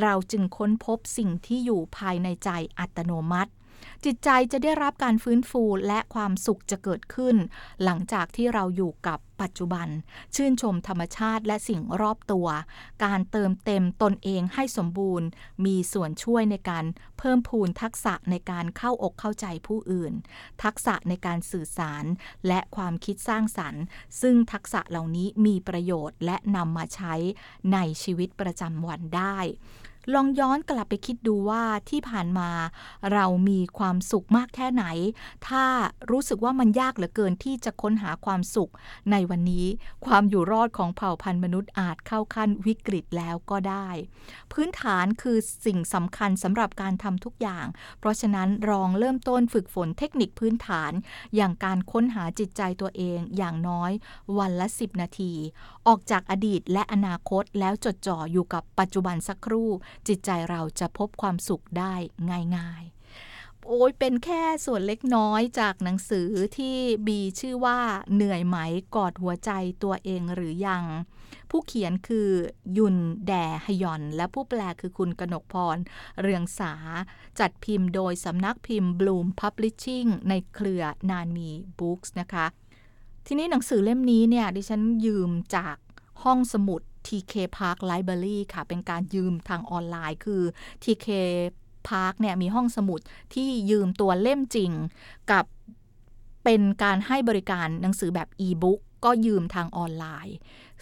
[0.00, 3.50] เราจึงค้นพบสิ่งที่อยู่ภายในใจอัตโนมัติ
[4.04, 7.36] จิตใจจะได้รับการฟื้นฟูและความสุขจะเกิดขึ้น
[7.84, 9.88] หลังจากที่เราอยู่กับปัจจุบัน
[10.34, 12.48] ชื่นชมธรรมชาติและสิ่งรอบตัว
[13.04, 15.26] การเติมเต็มตนเองให้สมบูรณ์
[15.66, 16.84] มีส่วนช่วยในการ
[17.18, 20.12] เพิ่มพูนทักษะในการเข้าอกเข้าใจผู้อื่น
[20.62, 22.04] ทักษะในการสื่อสาร
[22.46, 23.82] และความคิดสร้างสรรค์
[24.20, 27.14] ซึ่งทักษะเหล่านี้มีประโยชน์และนำมาใช้
[27.72, 29.38] ในชีวิตประจำวันได้
[30.14, 32.50] ลองย้อนกลับไปคิดดูว่าที่ผ่านมา
[33.12, 34.84] เรามีความสุขมากแค่ไหน
[35.48, 35.64] ถ้า
[36.10, 38.70] รู้สึกว่ามันยากเหลือเกินที่จะค้นหาความสุข
[39.10, 39.66] ในวันนี้
[40.06, 43.88] ความอยู่รอดของเผ่าพันธุ์มนุษย์อาจเข้าขั้นวิกฤตแล้วก็ได้
[44.52, 47.66] พื้นฐานคือสิ่งสำคัญสำหรับการทำทุกอย่าง
[47.98, 50.92] เพราะฉะนั้นลองเริ่มต้นฝึกฝนเทคนิคพื้นฐาน
[51.36, 53.92] อย่างการค้นหาจิตใจตัวเองอย่างน้อย
[54.38, 55.32] วันละ 10 นาที
[55.86, 59.70] ออกจากอดีตและอนาคตแล้วจดจ่ออยู่กับปัจจุบันสักครู่
[60.08, 61.94] จิตใจเราจะพบความสุขได้
[62.56, 66.76] ง่ายๆ โอ้ยเป็นแค่ส่วนเล็กน้อยจากหนังสือที่
[67.06, 67.78] บีชื่อว่า
[68.14, 68.56] เหนื่อยไหม
[68.96, 69.50] กอดหัวใจ
[69.82, 70.84] ตัวเองหรือยัง
[71.50, 72.28] ผู้เขียนคือ
[72.76, 73.32] ยุนแด
[73.66, 75.76] ฮยอน และผู้แปลคือคุณกนกพร
[76.20, 76.74] เรืองสา
[77.38, 82.46] จัดพิมพ์โดยสำนักพิมพ์ Bloom Publishing ในเครือนานมีบุ๊กส์นะคะ
[83.26, 85.76] ทีนี้หนังสือเล่มนี้เนี่ยดิฉันยืมจาก
[86.22, 90.42] ห้องสมุด TK Park Library ค่ะ เป็นการยืมทางออนไลน์คือ
[90.84, 91.08] TK
[91.88, 93.00] Park เนี่ยมีห้องสมุด
[93.34, 94.72] ที่ยืมตัวเล่มจริง
[95.30, 95.44] กับ
[96.44, 100.36] เป็นการให้บริการหนังสือแบบอีบุ๊กก็ยืมทางออนไลน์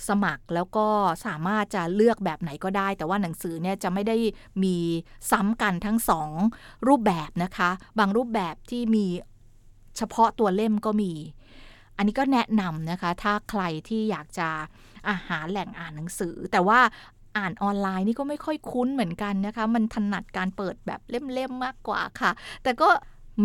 [0.08, 0.86] สมัครแล้วก็
[1.26, 4.16] สามารถจะเลือกแบบไหนก็ได้ แต่ว่าหนังสือเนี่ยจะไม่ได้
[4.64, 4.76] มี
[5.30, 6.30] ซ้ำกันทั้งสอง
[6.88, 9.06] รูปแบบนะคะ บางรูปแบบที่มี
[9.96, 11.12] เฉพาะตัวเล่มก็มี
[11.96, 14.48] อันนี้ก็แนะนำนะคะ ถ้าใครที่อยากจะ
[15.08, 16.80] อาหาแหล่งอ่านหนังสือ แต่ว่า
[17.36, 22.30] อ่านออนไลน์นี่ก็ไม่ค่อยคุ้นเหมือนกันนะคะ มันถนัดการเปิดแบบเล่มๆมากกว่าค่ะ
[22.62, 22.88] แต่ก็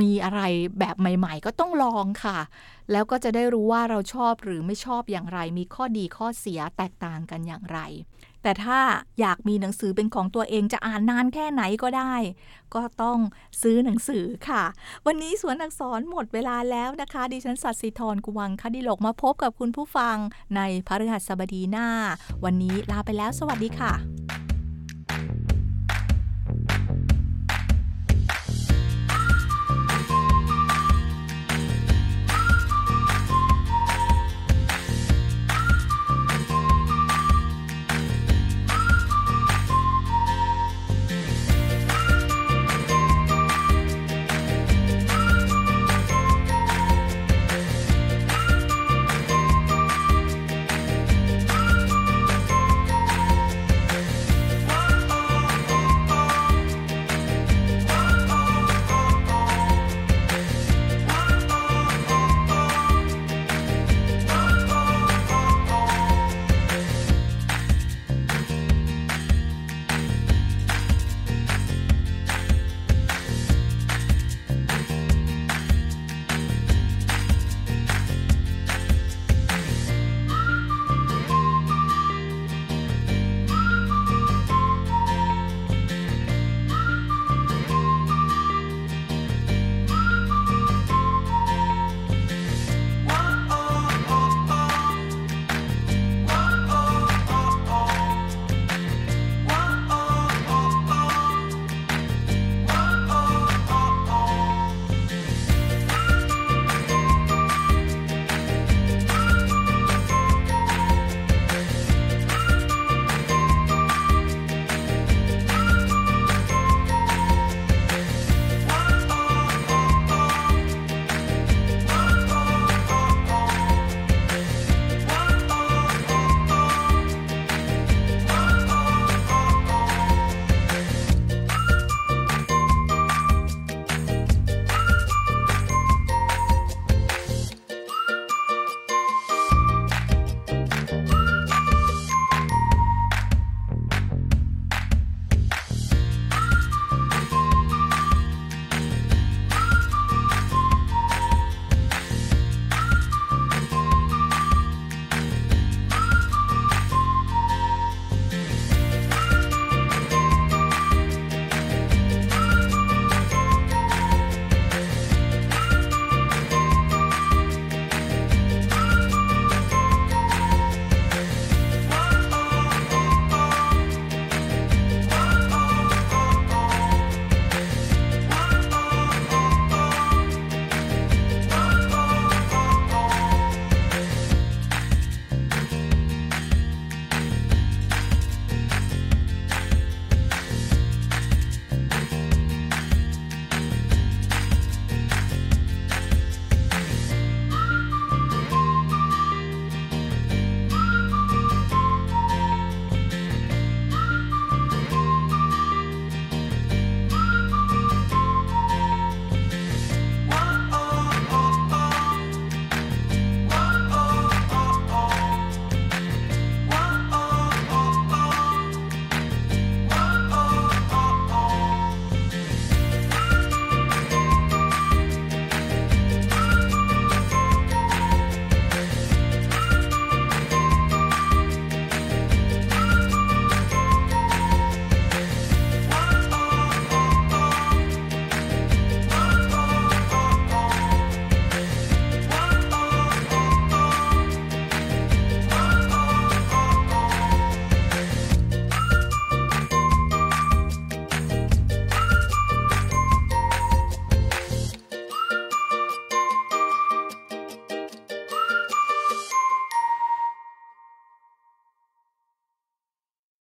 [0.01, 0.41] มีอะไร
[0.79, 2.37] แบบใหม่ ๆ ก็ต้องลองค่ะ
[2.91, 7.79] แล้วก็จะได้รู้ว่าเราชอบหรือไม่ชอบอย่างไร มีข้อดีข้อเสียแตกต่างกันอย่างไร
[8.43, 8.79] แต่ถ้า
[9.19, 12.13] อยากมีหนังสือเป็นของตัวเองจะอ่านนานแค่ไหนก็ได้
[12.75, 13.19] ก็ต้อง
[13.61, 14.63] ซื้อหนังสือค่ะ
[15.05, 20.15] วันนี้สวนอักษรหมดเวลาแล้วนะคะ ดิฉันสัตย์สิธรกุวังคดิโลกมาพบกับคุณผู้ฟัง
[20.55, 21.87] ในพฤหัสบดีหน้า
[22.43, 24.48] วันนี้ลาไปแล้วสวัสดีค่ะ